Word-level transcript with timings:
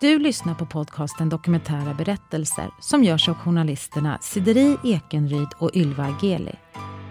Du 0.00 0.18
lyssnar 0.18 0.54
på 0.54 0.66
podcasten 0.66 1.28
Dokumentära 1.28 1.94
berättelser 1.94 2.70
som 2.80 3.04
görs 3.04 3.28
av 3.28 3.34
journalisterna 3.34 4.18
Sideri 4.20 4.76
Ekenryd 4.84 5.48
och 5.58 5.70
Ylva 5.74 6.04
Ageli. 6.04 6.54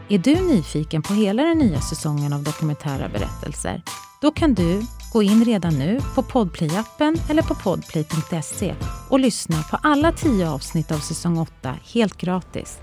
Är 0.09 0.17
du 0.17 0.35
nyfiken 0.35 1.01
på 1.01 1.13
hela 1.13 1.43
den 1.43 1.57
nya 1.57 1.79
säsongen 1.79 2.33
av 2.33 2.43
Dokumentära 2.43 3.09
berättelser? 3.09 3.83
Då 4.21 4.31
kan 4.31 4.53
du 4.53 4.81
gå 5.13 5.23
in 5.23 5.45
redan 5.45 5.79
nu 5.79 5.99
på 6.15 6.21
Podplay-appen 6.21 7.17
eller 7.29 7.41
på 7.41 7.55
podplay.se 7.55 8.75
och 9.09 9.19
lyssna 9.19 9.63
på 9.63 9.77
alla 9.83 10.11
tio 10.11 10.49
avsnitt 10.49 10.91
av 10.91 10.97
säsong 10.97 11.37
8 11.37 11.75
helt 11.93 12.17
gratis. 12.17 12.79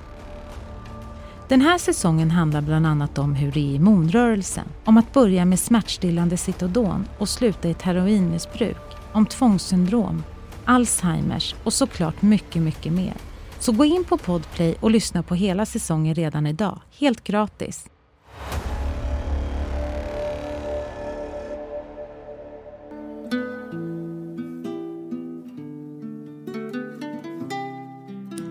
Den 1.48 1.60
här 1.60 1.78
säsongen 1.78 2.30
handlar 2.30 2.60
bland 2.60 2.86
annat 2.86 3.18
om 3.18 3.34
hur 3.34 3.52
det 3.52 3.60
är 3.60 3.74
i 3.74 3.78
monrörelsen, 3.78 4.66
om 4.84 4.96
att 4.96 5.12
börja 5.12 5.44
med 5.44 5.58
smärtstillande 5.58 6.36
Citodon 6.36 7.08
och 7.18 7.28
sluta 7.28 7.68
i 7.68 7.70
ett 7.70 7.82
heroinmissbruk, 7.82 8.93
om 9.14 9.26
tvångssyndrom, 9.26 10.22
Alzheimers 10.64 11.54
och 11.64 11.72
såklart 11.72 12.22
mycket, 12.22 12.62
mycket 12.62 12.92
mer. 12.92 13.14
Så 13.58 13.72
gå 13.72 13.84
in 13.84 14.04
på 14.04 14.18
Podplay 14.18 14.76
och 14.80 14.90
lyssna 14.90 15.22
på 15.22 15.34
hela 15.34 15.66
säsongen 15.66 16.14
redan 16.14 16.46
idag, 16.46 16.80
helt 16.98 17.24
gratis. 17.24 17.86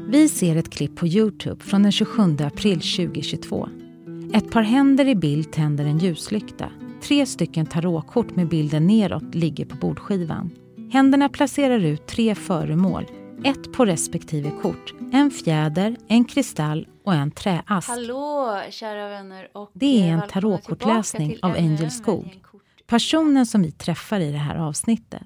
Vi 0.08 0.30
ser 0.30 0.56
ett 0.56 0.70
klipp 0.70 0.96
på 0.96 1.08
Youtube 1.08 1.64
från 1.64 1.84
den 1.84 1.92
27 1.92 2.38
april 2.40 2.82
2022. 2.82 3.70
Ett 4.34 4.52
par 4.52 4.62
händer 4.62 5.08
i 5.08 5.16
bild 5.16 5.52
tänder 5.52 5.86
en 5.86 5.98
ljuslykta. 5.98 6.70
Tre 7.04 7.26
stycken 7.26 7.66
tarotkort 7.66 8.36
med 8.36 8.48
bilden 8.48 8.88
neråt 8.88 9.36
ligger 9.36 9.66
på 9.66 9.76
bordskivan. 9.76 10.50
Händerna 10.92 11.30
placerar 11.30 11.80
ut 11.80 12.08
tre 12.08 12.36
föremål, 12.36 13.06
ett 13.44 13.74
på 13.74 13.86
respektive 13.86 14.52
kort. 14.62 14.94
En 15.12 15.32
fjäder, 15.32 15.96
en 16.08 16.26
kristall 16.26 16.88
och 17.06 17.14
en 17.14 17.32
träask. 17.32 17.90
Hallå 17.90 18.62
kära 18.70 19.10
vänner 19.10 19.48
och 19.54 19.72
Det 19.74 19.86
är 19.86 20.00
en 20.00 20.20
välkomna 20.20 20.28
tarotkortläsning 20.28 21.38
av 21.42 21.52
Angel 21.52 21.84
en 21.84 21.92
Skog. 21.92 22.44
Personen 22.88 23.46
som 23.46 23.62
vi 23.62 23.72
träffar 23.72 24.20
i 24.20 24.32
det 24.32 24.38
här 24.38 24.56
avsnittet. 24.56 25.24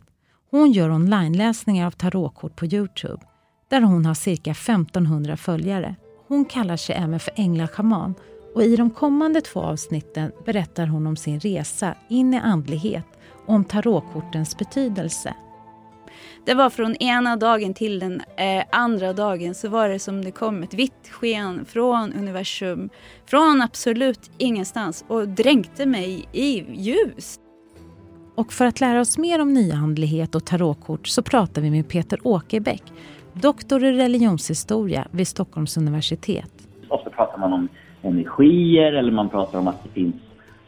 Hon 0.51 0.71
gör 0.71 0.89
onlineläsningar 0.91 1.87
av 1.87 1.91
tarotkort 1.91 2.55
på 2.55 2.65
Youtube 2.65 3.25
där 3.69 3.81
hon 3.81 4.05
har 4.05 4.13
cirka 4.13 4.51
1500 4.51 5.37
följare. 5.37 5.95
Hon 6.27 6.45
kallar 6.45 6.77
sig 6.77 6.95
även 6.95 7.19
för 7.19 7.33
Änglaschaman 7.35 8.15
och 8.53 8.63
i 8.63 8.75
de 8.75 8.89
kommande 8.89 9.41
två 9.41 9.61
avsnitten 9.61 10.31
berättar 10.45 10.87
hon 10.87 11.07
om 11.07 11.15
sin 11.15 11.39
resa 11.39 11.95
in 12.09 12.33
i 12.33 12.37
andlighet 12.37 13.05
och 13.45 13.53
om 13.53 13.65
tarotkortens 13.65 14.57
betydelse. 14.57 15.33
Det 16.45 16.53
var 16.53 16.69
från 16.69 16.95
ena 16.95 17.35
dagen 17.35 17.73
till 17.73 17.99
den 17.99 18.21
eh, 18.37 18.63
andra 18.71 19.13
dagen 19.13 19.55
så 19.55 19.69
var 19.69 19.89
det 19.89 19.99
som 19.99 20.25
det 20.25 20.31
kom 20.31 20.63
ett 20.63 20.73
vitt 20.73 21.09
sken 21.11 21.65
från 21.65 22.13
universum, 22.13 22.89
från 23.25 23.61
absolut 23.61 24.31
ingenstans 24.37 25.05
och 25.07 25.27
dränkte 25.27 25.85
mig 25.85 26.29
i 26.31 26.65
ljus. 26.73 27.39
Och 28.35 28.53
för 28.53 28.65
att 28.65 28.79
lära 28.79 29.01
oss 29.01 29.17
mer 29.17 29.41
om 29.41 29.53
nyandlighet 29.53 30.35
och 30.35 30.45
tarotkort 30.45 31.07
så 31.07 31.21
pratar 31.21 31.61
vi 31.61 31.71
med 31.71 31.89
Peter 31.89 32.19
Åkerbäck, 32.23 32.83
doktor 33.33 33.83
i 33.83 33.91
religionshistoria 33.91 35.07
vid 35.11 35.27
Stockholms 35.27 35.77
universitet. 35.77 36.51
Ofta 36.89 37.09
pratar 37.09 37.37
man 37.37 37.53
om 37.53 37.67
energier 38.07 38.93
eller 38.93 39.11
man 39.11 39.29
pratar 39.29 39.59
om 39.59 39.67
att 39.67 39.83
det 39.83 39.89
finns 39.89 40.15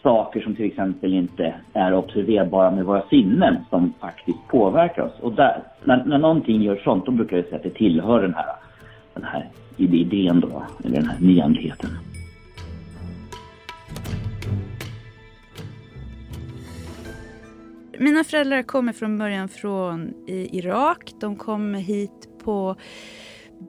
saker 0.03 0.41
som 0.41 0.55
till 0.55 0.65
exempel 0.65 1.13
inte 1.13 1.53
är 1.73 1.93
observerbara 1.93 2.71
med 2.71 2.85
våra 2.85 3.01
sinnen 3.09 3.57
som 3.69 3.93
faktiskt 3.99 4.47
påverkar 4.47 5.01
oss. 5.01 5.19
Och 5.19 5.33
där, 5.33 5.63
när, 5.83 6.05
när 6.05 6.17
någonting 6.17 6.61
gör 6.61 6.75
sånt, 6.75 7.05
då 7.05 7.11
brukar 7.11 7.37
jag 7.37 7.45
säga 7.45 7.57
att 7.57 7.63
det 7.63 7.69
tillhör 7.69 8.21
den 8.21 8.33
här, 8.33 8.45
den 9.13 9.23
här 9.23 9.49
idén 9.77 10.39
då, 10.39 10.63
eller 10.83 10.95
den 10.95 11.09
här 11.09 11.19
nyandligheten. 11.19 11.89
Mina 18.01 18.23
föräldrar 18.23 18.63
kommer 18.63 18.93
från 18.93 19.17
början 19.17 19.49
från 19.49 20.13
Irak. 20.27 21.11
De 21.21 21.35
kom 21.35 21.73
hit 21.73 22.29
på 22.43 22.75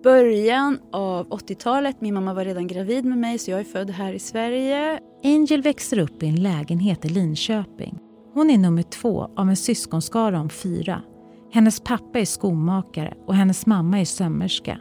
början 0.02 0.78
av 0.92 1.28
80-talet. 1.28 2.00
Min 2.00 2.14
mamma 2.14 2.34
var 2.34 2.44
redan 2.44 2.66
gravid 2.66 3.04
med 3.04 3.18
mig 3.18 3.38
så 3.38 3.50
jag 3.50 3.60
är 3.60 3.64
född 3.64 3.90
här 3.90 4.12
i 4.12 4.18
Sverige. 4.18 5.00
Angel 5.24 5.62
växer 5.62 5.98
upp 5.98 6.22
i 6.22 6.26
en 6.26 6.42
lägenhet 6.42 7.04
i 7.04 7.08
Linköping. 7.08 7.98
Hon 8.34 8.50
är 8.50 8.58
nummer 8.58 8.82
två 8.82 9.30
av 9.36 9.48
en 9.48 9.56
syskonskara 9.56 10.40
om 10.40 10.50
fyra. 10.50 11.02
Hennes 11.52 11.80
pappa 11.80 12.18
är 12.18 12.24
skomakare 12.24 13.14
och 13.26 13.34
hennes 13.34 13.66
mamma 13.66 14.00
är 14.00 14.04
sömmerska. 14.04 14.80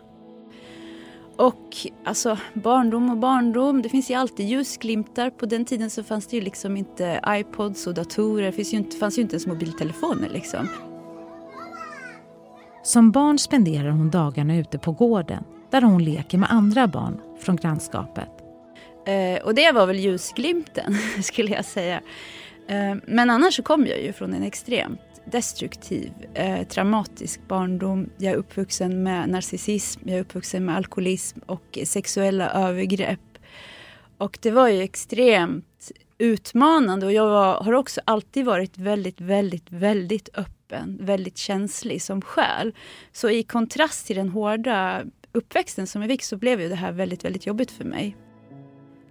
Och 1.38 1.76
alltså 2.06 2.38
barndom 2.54 3.10
och 3.10 3.18
barndom, 3.18 3.82
det 3.82 3.90
finns 3.90 4.12
ju 4.12 4.14
alltid 4.14 4.50
ljusglimtar. 4.50 5.30
På 5.30 5.46
den 5.46 5.66
tiden 5.66 5.90
så 5.90 6.04
fanns 6.04 6.28
det 6.28 6.36
ju 6.36 6.42
liksom 6.42 6.78
inte 6.78 7.22
iPods 7.28 7.88
och 7.88 7.94
datorer, 7.94 8.54
det 8.92 8.98
fanns 9.00 9.18
ju 9.18 9.22
inte 9.22 9.36
ens 9.36 9.48
mobiltelefoner 9.48 10.30
liksom. 10.30 10.68
Som 12.84 13.12
barn 13.12 13.40
spenderar 13.40 13.90
hon 13.90 14.10
dagarna 14.10 14.58
ute 14.58 14.78
på 14.78 14.92
gården 14.92 15.44
där 15.72 15.82
hon 15.82 16.04
leker 16.04 16.38
med 16.38 16.52
andra 16.52 16.88
barn 16.88 17.22
från 17.40 17.56
grannskapet. 17.56 18.30
Eh, 19.08 19.44
och 19.44 19.56
det 19.56 19.72
var 19.72 19.86
väl 19.86 20.00
ljusglimten 20.00 20.96
skulle 21.24 21.52
jag 21.52 21.66
säga. 21.66 22.02
Eh, 22.68 22.96
men 23.06 23.30
annars 23.30 23.56
så 23.56 23.64
kom 23.64 23.88
jag 23.88 24.02
ju 24.02 24.14
från 24.14 24.34
en 24.34 24.44
extremt 24.44 25.02
destruktiv, 25.26 26.12
eh, 26.34 26.68
traumatisk 26.68 27.48
barndom. 27.48 28.10
Jag 28.18 28.34
är 28.34 28.38
uppvuxen 28.38 29.04
med 29.04 29.30
narcissism, 29.30 30.02
jag 30.04 30.18
är 30.18 30.22
uppvuxen 30.22 30.66
med 30.66 30.76
alkoholism 30.76 31.40
och 31.46 31.80
sexuella 31.84 32.50
övergrepp. 32.50 33.20
Och 34.18 34.38
det 34.42 34.52
var 34.52 34.68
ju 34.68 34.82
extremt 34.82 35.92
utmanande 36.18 37.06
och 37.06 37.14
jag 37.14 37.30
var, 37.30 37.64
har 37.64 37.74
också 37.74 38.02
alltid 38.06 38.46
varit 38.46 38.78
väldigt, 38.78 39.22
väldigt, 39.22 39.72
väldigt 39.72 40.30
öppen, 40.34 40.59
väldigt 41.00 41.38
känslig 41.38 42.02
som 42.02 42.22
själ. 42.22 42.76
Så 43.12 43.30
i 43.30 43.44
kontrast 43.44 44.08
till 44.08 44.16
den 44.16 44.30
hårda 44.30 45.04
uppväxten 45.32 45.88
som 45.88 46.02
jag 46.02 46.12
fick 46.12 46.24
så 46.24 46.38
blev 46.38 46.62
ju 46.62 46.70
det 46.70 46.76
här 46.76 46.92
väldigt, 46.92 47.26
väldigt 47.26 47.48
jobbigt 47.48 47.72
för 47.72 47.86
mig. 47.86 48.18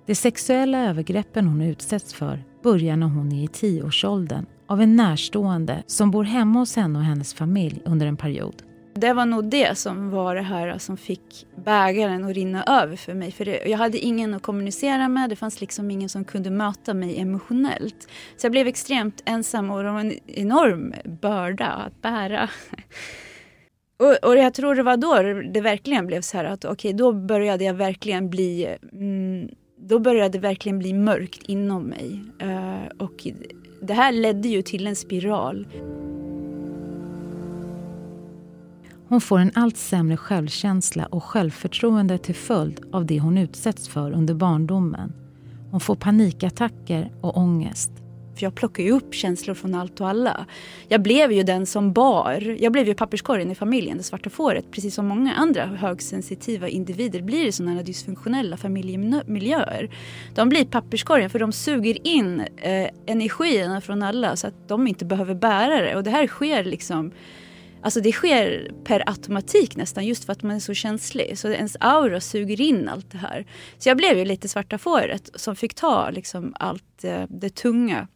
De 0.06 0.14
sexuella 0.14 0.88
övergreppen 0.88 1.46
hon 1.46 1.60
utsätts 1.60 2.14
för 2.14 2.44
börjar 2.62 2.96
när 2.96 3.06
hon 3.06 3.32
är 3.32 3.44
i 3.44 3.48
tioårsåldern 3.48 4.46
av 4.66 4.80
en 4.80 4.96
närstående 4.96 5.82
som 5.86 6.10
bor 6.10 6.24
hemma 6.24 6.58
hos 6.58 6.76
henne 6.76 6.98
och 6.98 7.04
hennes 7.04 7.34
familj 7.34 7.82
under 7.84 8.06
en 8.06 8.16
period. 8.16 8.62
Det 9.00 9.12
var 9.12 9.26
nog 9.26 9.44
det 9.44 9.78
som 9.78 10.10
var 10.10 10.34
det 10.34 10.42
här 10.42 10.78
som 10.78 10.96
fick 10.96 11.46
bägaren 11.56 12.24
att 12.24 12.34
rinna 12.34 12.64
över 12.64 12.96
för 12.96 13.14
mig. 13.14 13.32
För 13.32 13.44
det, 13.44 13.62
jag 13.66 13.78
hade 13.78 13.98
ingen 13.98 14.34
att 14.34 14.42
kommunicera 14.42 15.08
med, 15.08 15.30
det 15.30 15.36
fanns 15.36 15.60
liksom 15.60 15.90
ingen 15.90 16.08
som 16.08 16.24
kunde 16.24 16.50
möta 16.50 16.94
mig 16.94 17.20
emotionellt. 17.20 18.08
Så 18.36 18.44
jag 18.44 18.52
blev 18.52 18.66
extremt 18.66 19.22
ensam 19.24 19.70
och 19.70 19.82
det 19.82 19.90
var 19.90 20.00
en 20.00 20.18
enorm 20.26 20.94
börda 21.20 21.66
att 21.66 22.02
bära. 22.02 22.50
Och, 24.00 24.28
och 24.28 24.36
jag 24.36 24.54
tror 24.54 24.74
det 24.74 24.82
var 24.82 24.96
då 24.96 25.22
det 25.52 25.60
verkligen 25.60 26.06
blev 26.06 26.20
så 26.20 26.36
här 26.36 26.44
att 26.44 26.64
okej, 26.64 26.72
okay, 26.72 26.92
då 26.92 27.12
började 27.12 27.64
jag 27.64 27.74
verkligen 27.74 28.30
bli 28.30 28.76
mm, 28.92 29.48
då 29.80 29.98
började 29.98 30.28
det 30.28 30.38
verkligen 30.38 30.78
bli 30.78 30.92
mörkt 30.92 31.42
inom 31.42 31.82
mig. 31.82 32.22
Uh, 32.42 32.86
och 32.98 33.26
det 33.82 33.94
här 33.94 34.12
ledde 34.12 34.48
ju 34.48 34.62
till 34.62 34.86
en 34.86 34.96
spiral. 34.96 35.66
Hon 39.08 39.20
får 39.20 39.38
en 39.38 39.52
allt 39.54 39.76
sämre 39.76 40.16
självkänsla 40.16 41.06
och 41.06 41.24
självförtroende 41.24 42.18
till 42.18 42.34
följd 42.34 42.80
av 42.92 43.06
det 43.06 43.20
hon 43.20 43.38
utsätts 43.38 43.88
för 43.88 44.12
under 44.12 44.34
barndomen. 44.34 45.12
Hon 45.70 45.80
får 45.80 45.94
panikattacker 45.94 47.12
och 47.20 47.36
ångest. 47.36 47.90
För 48.34 48.42
jag 48.42 48.54
plockar 48.54 48.82
ju 48.82 48.90
upp 48.90 49.14
känslor 49.14 49.54
från 49.54 49.74
allt 49.74 50.00
och 50.00 50.08
alla. 50.08 50.46
Jag 50.88 51.02
blev 51.02 51.32
ju 51.32 51.42
den 51.42 51.66
som 51.66 51.92
bar. 51.92 52.56
Jag 52.60 52.72
blev 52.72 52.88
ju 52.88 52.94
papperskorgen 52.94 53.50
i 53.50 53.54
familjen, 53.54 53.96
det 53.96 54.02
svarta 54.02 54.30
fåret. 54.30 54.70
Precis 54.70 54.94
som 54.94 55.06
många 55.06 55.34
andra 55.34 55.66
högsensitiva 55.66 56.68
individer 56.68 57.22
blir 57.22 57.46
i 57.46 57.52
sådana 57.52 57.74
här 57.74 57.82
dysfunktionella 57.82 58.56
familjemiljöer. 58.56 59.90
De 60.34 60.48
blir 60.48 60.64
papperskorgen 60.64 61.30
för 61.30 61.38
de 61.38 61.52
suger 61.52 62.06
in 62.06 62.40
eh, 62.40 62.88
energierna 63.06 63.80
från 63.80 64.02
alla 64.02 64.36
så 64.36 64.46
att 64.46 64.68
de 64.68 64.86
inte 64.86 65.04
behöver 65.04 65.34
bära 65.34 65.80
det. 65.82 65.96
Och 65.96 66.04
det 66.04 66.10
här 66.10 66.26
sker 66.26 66.64
liksom 66.64 67.12
Alltså 67.82 68.00
det 68.00 68.12
sker 68.12 68.70
per 68.84 69.02
automatik 69.06 69.76
nästan 69.76 70.06
just 70.06 70.24
för 70.24 70.32
att 70.32 70.42
man 70.42 70.56
är 70.56 70.60
så 70.60 70.74
känslig. 70.74 71.38
Så 71.38 71.48
ens 71.48 71.76
aura 71.80 72.20
suger 72.20 72.60
in 72.60 72.88
allt 72.88 73.10
det 73.10 73.18
här. 73.18 73.46
Så 73.78 73.88
jag 73.88 73.96
blev 73.96 74.18
ju 74.18 74.24
lite 74.24 74.48
svarta 74.48 74.78
fåret 74.78 75.30
som 75.34 75.56
fick 75.56 75.74
ta 75.74 76.10
liksom 76.10 76.54
allt 76.58 77.04
eh, 77.04 77.22
det 77.28 77.54
tunga 77.54 78.08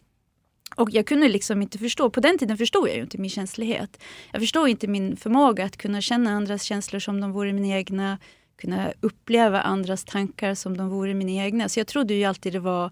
och 0.77 0.91
jag 0.91 1.07
kunde 1.07 1.29
liksom 1.29 1.63
inte 1.63 1.79
förstå, 1.79 2.11
på 2.11 2.21
den 2.21 2.39
tiden 2.39 2.59
förstod 2.59 2.89
jag 2.89 2.97
ju 2.97 3.03
inte 3.03 3.19
min 3.19 3.31
känslighet. 3.31 4.03
Jag 4.33 4.41
förstod 4.41 4.69
inte 4.69 4.87
min 4.87 5.17
förmåga 5.17 5.65
att 5.65 5.77
kunna 5.77 6.01
känna 6.01 6.31
andras 6.31 6.63
känslor 6.63 7.01
som 7.01 7.21
de 7.21 7.33
vore 7.33 7.53
mina 7.53 7.77
egna. 7.77 8.19
Kunna 8.57 8.93
uppleva 9.01 9.61
andras 9.61 10.05
tankar 10.05 10.55
som 10.55 10.77
de 10.77 10.89
vore 10.89 11.15
mina 11.15 11.45
egna. 11.45 11.69
Så 11.69 11.81
jag 11.81 11.87
trodde 11.87 12.15
ju 12.15 12.25
alltid 12.25 12.53
det 12.53 12.61
var 12.61 12.91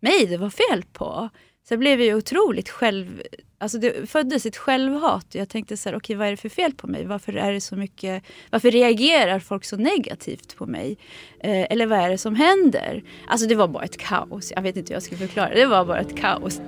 mig 0.00 0.26
det 0.26 0.36
var 0.36 0.50
fel 0.50 0.84
på. 0.92 1.28
Så 1.68 1.74
jag 1.74 1.80
blev 1.80 2.00
ju 2.00 2.14
otroligt 2.14 2.68
själv, 2.68 3.22
Alltså 3.58 3.78
det 3.78 4.10
föddes 4.10 4.46
ett 4.46 4.56
självhat 4.56 5.26
och 5.28 5.34
jag 5.34 5.48
tänkte 5.48 5.76
så 5.76 5.88
här, 5.88 5.96
okej 5.96 6.14
okay, 6.14 6.16
vad 6.16 6.26
är 6.26 6.30
det 6.30 6.36
för 6.36 6.48
fel 6.48 6.74
på 6.74 6.86
mig? 6.86 7.04
Varför 7.04 7.36
är 7.36 7.52
det 7.52 7.60
så 7.60 7.76
mycket, 7.76 8.22
varför 8.50 8.70
reagerar 8.70 9.38
folk 9.38 9.64
så 9.64 9.76
negativt 9.76 10.56
på 10.56 10.66
mig? 10.66 10.98
Eh, 11.40 11.72
eller 11.72 11.86
vad 11.86 11.98
är 11.98 12.10
det 12.10 12.18
som 12.18 12.34
händer? 12.34 13.02
Alltså 13.26 13.48
det 13.48 13.54
var 13.54 13.68
bara 13.68 13.84
ett 13.84 13.96
kaos. 13.96 14.52
Jag 14.56 14.62
vet 14.62 14.76
inte 14.76 14.90
hur 14.90 14.96
jag 14.96 15.02
ska 15.02 15.16
förklara 15.16 15.54
det. 15.54 15.66
var 15.66 15.84
bara 15.84 16.00
ett 16.00 16.16
kaos. 16.16 16.60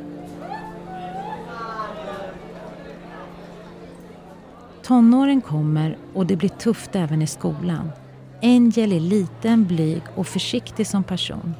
Tonåren 4.82 5.40
kommer 5.40 5.98
och 6.14 6.26
det 6.26 6.36
blir 6.36 6.48
tufft 6.48 6.96
även 6.96 7.22
i 7.22 7.26
skolan. 7.26 7.90
Angel 8.42 8.92
är 8.92 9.00
liten, 9.00 9.66
blyg 9.66 10.02
och 10.14 10.26
försiktig 10.26 10.86
som 10.86 11.04
person. 11.04 11.54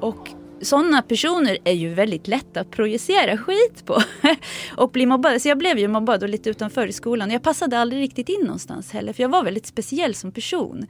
Och 0.00 0.28
sådana 0.60 1.02
personer 1.02 1.58
är 1.64 1.72
ju 1.72 1.94
väldigt 1.94 2.28
lätta 2.28 2.60
att 2.60 2.70
projicera 2.70 3.38
skit 3.38 3.86
på. 3.86 4.02
och 4.76 4.90
bli 4.90 5.06
mobbad. 5.06 5.42
Så 5.42 5.48
jag 5.48 5.58
blev 5.58 5.78
ju 5.78 5.88
mobbad 5.88 6.22
och 6.22 6.28
lite 6.28 6.50
utanför 6.50 6.86
i 6.86 6.92
skolan. 6.92 7.30
Jag 7.30 7.42
passade 7.42 7.78
aldrig 7.78 8.02
riktigt 8.02 8.28
in 8.28 8.40
någonstans 8.40 8.92
heller 8.92 9.12
för 9.12 9.22
jag 9.22 9.28
var 9.28 9.44
väldigt 9.44 9.66
speciell 9.66 10.14
som 10.14 10.32
person. 10.32 10.86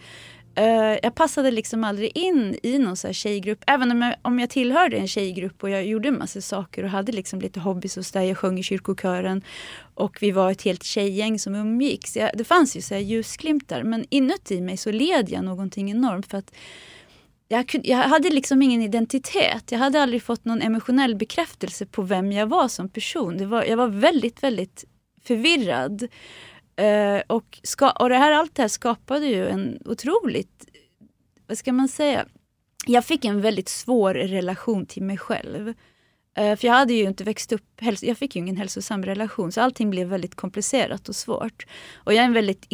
Eh, 0.58 0.98
jag 1.02 1.14
passade 1.14 1.50
liksom 1.50 1.84
aldrig 1.84 2.16
in 2.16 2.58
i 2.62 2.78
någon 2.78 2.96
så 2.96 3.06
här 3.06 3.14
tjejgrupp. 3.14 3.64
Även 3.66 3.90
om 3.90 4.02
jag, 4.02 4.14
om 4.22 4.38
jag 4.38 4.50
tillhörde 4.50 4.96
en 4.96 5.08
tjejgrupp 5.08 5.62
och 5.62 5.70
jag 5.70 5.86
gjorde 5.86 6.08
en 6.08 6.18
massa 6.18 6.40
saker 6.40 6.84
och 6.84 6.90
hade 6.90 7.12
liksom 7.12 7.40
lite 7.40 7.60
hobbys 7.60 7.96
och 7.96 8.04
där 8.12 8.22
jag 8.22 8.38
sjöng 8.38 8.58
i 8.58 8.62
kyrkokören. 8.62 9.42
Och 9.94 10.18
vi 10.20 10.30
var 10.30 10.50
ett 10.50 10.62
helt 10.62 10.84
tjejgäng 10.84 11.38
som 11.38 11.54
umgicks. 11.54 12.16
Jag, 12.16 12.30
det 12.34 12.44
fanns 12.44 12.76
ju 12.76 12.80
så 12.80 12.94
här 12.94 13.00
ljusglimtar 13.00 13.82
men 13.82 14.04
inuti 14.10 14.60
mig 14.60 14.76
så 14.76 14.90
led 14.90 15.30
jag 15.30 15.44
någonting 15.44 15.90
enormt. 15.90 16.26
för 16.26 16.38
att 16.38 16.54
jag, 17.48 17.68
kunde, 17.68 17.88
jag 17.88 17.98
hade 17.98 18.30
liksom 18.30 18.62
ingen 18.62 18.82
identitet. 18.82 19.72
Jag 19.72 19.78
hade 19.78 20.02
aldrig 20.02 20.22
fått 20.22 20.44
någon 20.44 20.62
emotionell 20.62 21.16
bekräftelse 21.16 21.86
på 21.86 22.02
vem 22.02 22.32
jag 22.32 22.46
var 22.46 22.68
som 22.68 22.88
person. 22.88 23.38
Det 23.38 23.46
var, 23.46 23.64
jag 23.64 23.76
var 23.76 23.88
väldigt, 23.88 24.42
väldigt 24.42 24.84
förvirrad. 25.24 26.02
Uh, 26.80 27.22
och, 27.26 27.60
ska, 27.62 27.90
och 27.90 28.08
det 28.08 28.16
här, 28.16 28.32
allt 28.32 28.54
det 28.54 28.62
här 28.62 28.68
skapade 28.68 29.26
ju 29.26 29.48
en 29.48 29.78
otroligt, 29.84 30.66
vad 31.46 31.58
ska 31.58 31.72
man 31.72 31.88
säga, 31.88 32.26
jag 32.86 33.04
fick 33.04 33.24
en 33.24 33.40
väldigt 33.40 33.68
svår 33.68 34.14
relation 34.14 34.86
till 34.86 35.02
mig 35.02 35.18
själv. 35.18 35.68
Uh, 35.68 36.56
för 36.56 36.64
jag 36.64 36.72
hade 36.72 36.94
ju 36.94 37.04
inte 37.04 37.24
växt 37.24 37.52
upp, 37.52 37.82
jag 38.00 38.18
fick 38.18 38.36
ju 38.36 38.42
ingen 38.42 38.56
hälsosam 38.56 39.04
relation 39.04 39.52
så 39.52 39.60
allting 39.60 39.90
blev 39.90 40.08
väldigt 40.08 40.34
komplicerat 40.34 41.08
och 41.08 41.16
svårt. 41.16 41.66
Och 41.94 42.12
jag 42.12 42.20
är 42.20 42.26
en 42.26 42.32
väldigt 42.32 42.66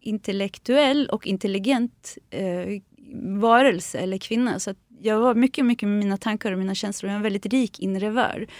intellektuell 0.00 1.08
och 1.08 1.26
intelligent 1.26 2.18
uh, 2.34 2.80
varelse 3.22 3.98
eller 3.98 4.18
kvinna. 4.18 4.58
Så 4.58 4.74
jag 5.00 5.20
var 5.20 5.34
mycket, 5.34 5.64
mycket 5.64 5.88
med 5.88 5.98
mina 5.98 6.16
tankar 6.16 6.52
och 6.52 6.58
mina 6.58 6.74
känslor. 6.74 7.08
Jag 7.08 7.14
var 7.14 7.16
en 7.16 7.22
väldigt 7.22 7.46
rik 7.46 7.80
inre 7.80 8.10
värld. 8.10 8.50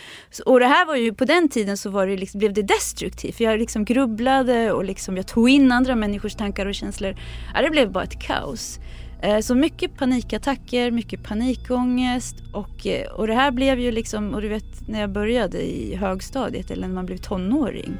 och 0.46 0.60
det 0.60 0.66
här 0.66 0.86
var 0.86 0.96
ju, 0.96 1.14
på 1.14 1.24
den 1.24 1.48
tiden 1.48 1.76
så 1.76 1.90
var 1.90 2.06
det 2.06 2.16
liksom, 2.16 2.38
blev 2.38 2.52
det 2.52 2.62
destruktivt. 2.62 3.36
För 3.36 3.44
jag 3.44 3.58
liksom 3.58 3.84
grubblade 3.84 4.72
och 4.72 4.84
liksom, 4.84 5.16
jag 5.16 5.26
tog 5.26 5.50
in 5.50 5.72
andra 5.72 5.96
människors 5.96 6.34
tankar 6.34 6.66
och 6.66 6.74
känslor. 6.74 7.16
Ja, 7.54 7.62
det 7.62 7.70
blev 7.70 7.92
bara 7.92 8.04
ett 8.04 8.20
kaos. 8.20 8.78
Eh, 9.22 9.40
så 9.40 9.54
mycket 9.54 9.96
panikattacker, 9.96 10.90
mycket 10.90 11.22
panikångest 11.22 12.36
och, 12.52 12.86
eh, 12.86 13.10
och 13.12 13.26
det 13.26 13.34
här 13.34 13.50
blev 13.50 13.78
ju 13.80 13.92
liksom, 13.92 14.34
och 14.34 14.42
du 14.42 14.48
vet 14.48 14.88
när 14.88 15.00
jag 15.00 15.10
började 15.10 15.62
i 15.62 15.94
högstadiet 15.94 16.70
eller 16.70 16.88
när 16.88 16.94
man 16.94 17.06
blev 17.06 17.16
tonåring 17.16 17.98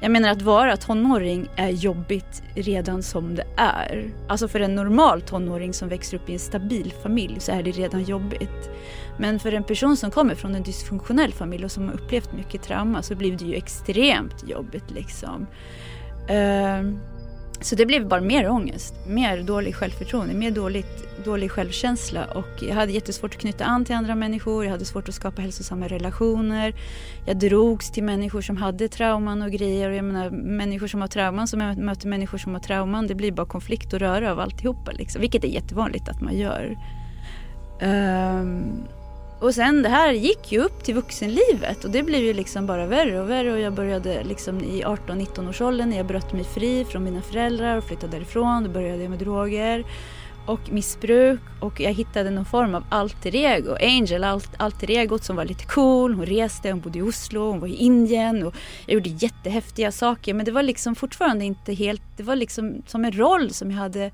jag 0.00 0.10
menar 0.10 0.28
att 0.28 0.42
vara 0.42 0.76
tonåring 0.76 1.48
är 1.56 1.68
jobbigt 1.68 2.42
redan 2.54 3.02
som 3.02 3.34
det 3.34 3.46
är. 3.56 4.10
Alltså 4.28 4.48
för 4.48 4.60
en 4.60 4.74
normal 4.74 5.22
tonåring 5.22 5.74
som 5.74 5.88
växer 5.88 6.16
upp 6.16 6.30
i 6.30 6.32
en 6.32 6.38
stabil 6.38 6.92
familj 7.02 7.40
så 7.40 7.52
är 7.52 7.62
det 7.62 7.70
redan 7.70 8.02
jobbigt. 8.02 8.70
Men 9.18 9.38
för 9.38 9.52
en 9.52 9.64
person 9.64 9.96
som 9.96 10.10
kommer 10.10 10.34
från 10.34 10.54
en 10.54 10.62
dysfunktionell 10.62 11.32
familj 11.32 11.64
och 11.64 11.72
som 11.72 11.88
har 11.88 11.94
upplevt 11.94 12.32
mycket 12.32 12.62
trauma 12.62 13.02
så 13.02 13.14
blir 13.14 13.36
det 13.36 13.44
ju 13.44 13.54
extremt 13.54 14.48
jobbigt 14.48 14.90
liksom. 14.90 15.46
Uh, 16.30 16.94
så 17.60 17.74
det 17.74 17.86
blev 17.86 18.08
bara 18.08 18.20
mer 18.20 18.50
ångest, 18.50 18.94
mer 19.06 19.42
dålig 19.42 19.74
självförtroende, 19.74 20.34
mer 20.34 20.50
dåligt, 20.50 21.24
dålig 21.24 21.50
självkänsla 21.50 22.24
och 22.24 22.62
jag 22.62 22.74
hade 22.74 22.92
jättesvårt 22.92 23.34
att 23.34 23.40
knyta 23.40 23.64
an 23.64 23.84
till 23.84 23.94
andra 23.94 24.14
människor, 24.14 24.64
jag 24.64 24.72
hade 24.72 24.84
svårt 24.84 25.08
att 25.08 25.14
skapa 25.14 25.42
hälsosamma 25.42 25.88
relationer. 25.88 26.74
Jag 27.26 27.38
drogs 27.38 27.90
till 27.90 28.04
människor 28.04 28.40
som 28.40 28.56
hade 28.56 28.88
trauman 28.88 29.42
och 29.42 29.50
grejer 29.50 29.90
och 29.90 29.96
jag 29.96 30.04
menar 30.04 30.30
människor 30.30 30.86
som 30.86 31.00
har 31.00 31.08
trauman 31.08 31.48
som 31.48 31.58
möter 31.58 32.08
människor 32.08 32.38
som 32.38 32.54
har 32.54 32.60
trauman, 32.60 33.06
det 33.06 33.14
blir 33.14 33.32
bara 33.32 33.46
konflikt 33.46 33.92
och 33.92 33.98
röra 33.98 34.32
av 34.32 34.40
alltihopa 34.40 34.92
liksom, 34.92 35.20
vilket 35.20 35.44
är 35.44 35.48
jättevanligt 35.48 36.08
att 36.08 36.20
man 36.20 36.38
gör. 36.38 36.76
Um, 37.82 38.88
och 39.40 39.54
sen 39.54 39.82
det 39.82 39.88
här 39.88 40.12
gick 40.12 40.52
ju 40.52 40.58
upp 40.58 40.84
till 40.84 40.94
vuxenlivet 40.94 41.84
och 41.84 41.90
det 41.90 42.02
blev 42.02 42.20
ju 42.22 42.32
liksom 42.32 42.66
bara 42.66 42.86
värre 42.86 43.20
och 43.20 43.30
värre 43.30 43.52
och 43.52 43.60
jag 43.60 43.72
började 43.72 44.24
liksom 44.24 44.60
i 44.60 44.84
18-19 44.84 45.48
års 45.48 45.60
åldern 45.60 45.88
när 45.90 45.96
jag 45.96 46.06
bröt 46.06 46.32
mig 46.32 46.44
fri 46.44 46.84
från 46.84 47.04
mina 47.04 47.22
föräldrar 47.22 47.76
och 47.76 47.84
flyttade 47.84 48.12
därifrån. 48.12 48.64
Då 48.64 48.70
började 48.70 49.02
jag 49.02 49.10
med 49.10 49.18
droger 49.18 49.84
och 50.46 50.72
missbruk 50.72 51.40
och 51.60 51.80
jag 51.80 51.92
hittade 51.92 52.30
någon 52.30 52.44
form 52.44 52.74
av 52.74 52.84
alter 52.88 53.36
ego. 53.36 53.76
Angel, 53.80 54.24
alt, 54.24 54.50
alter 54.56 54.90
egot 54.90 55.24
som 55.24 55.36
var 55.36 55.44
lite 55.44 55.64
cool. 55.64 56.14
Hon 56.14 56.26
reste, 56.26 56.70
hon 56.70 56.80
bodde 56.80 56.98
i 56.98 57.02
Oslo, 57.02 57.50
hon 57.50 57.60
var 57.60 57.68
i 57.68 57.76
Indien 57.76 58.46
och 58.46 58.54
jag 58.86 58.94
gjorde 58.94 59.08
jättehäftiga 59.08 59.92
saker 59.92 60.34
men 60.34 60.46
det 60.46 60.52
var 60.52 60.62
liksom 60.62 60.94
fortfarande 60.94 61.44
inte 61.44 61.72
helt, 61.72 62.02
det 62.16 62.22
var 62.22 62.36
liksom 62.36 62.82
som 62.86 63.04
en 63.04 63.12
roll 63.12 63.50
som 63.50 63.70
jag 63.70 63.78
hade 63.78 64.10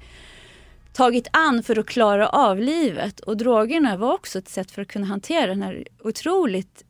tagit 0.94 1.29
an 1.32 1.62
för 1.62 1.79
att 1.79 1.87
klara 1.87 2.29
av 2.29 2.58
livet. 2.58 3.20
Och 3.20 3.37
drogerna 3.37 3.96
var 3.96 4.12
också 4.12 4.38
ett 4.38 4.49
sätt 4.49 4.70
för 4.70 4.82
att 4.82 4.88
kunna 4.88 5.06
hantera 5.06 5.46
den 5.46 5.62
här 5.62 5.85
otroligt 6.05 6.85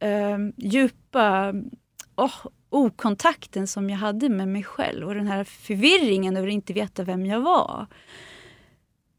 eh, 0.00 0.38
djupa 0.56 1.54
oh, 2.16 2.46
okontakten 2.70 3.66
som 3.66 3.90
jag 3.90 3.98
hade 3.98 4.28
med 4.28 4.48
mig 4.48 4.64
själv 4.64 5.08
och 5.08 5.14
den 5.14 5.26
här 5.26 5.44
förvirringen 5.44 6.36
över 6.36 6.48
att 6.48 6.54
inte 6.54 6.72
veta 6.72 7.02
vem 7.04 7.26
jag 7.26 7.40
var. 7.40 7.86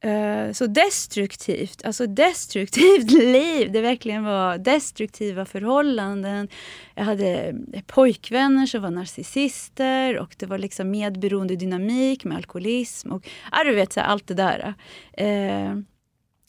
Uh, 0.06 0.52
så 0.52 0.68
destruktivt, 0.68 1.86
alltså 1.86 2.08
destruktivt 2.08 3.12
liv. 3.22 3.72
Det 3.72 3.82
verkligen 3.82 4.24
var 4.24 4.58
destruktiva 4.58 5.46
förhållanden. 5.46 6.48
Jag 6.96 7.04
hade 7.04 7.56
eh, 7.74 7.82
pojkvänner 7.88 8.66
som 8.66 8.82
var 8.82 8.92
narcissister 8.92 10.18
och 10.18 10.36
det 10.38 10.46
var 10.46 10.58
liksom 10.58 10.92
medberoende 10.92 11.56
dynamik 11.56 12.24
med 12.24 12.38
alkoholism 12.38 13.12
och 13.12 13.30
ja, 13.52 13.64
du 13.64 13.76
vet, 13.76 13.94
så 13.94 14.00
allt 14.00 14.28
det 14.28 14.34
där. 14.34 14.74
Uh, 15.22 15.82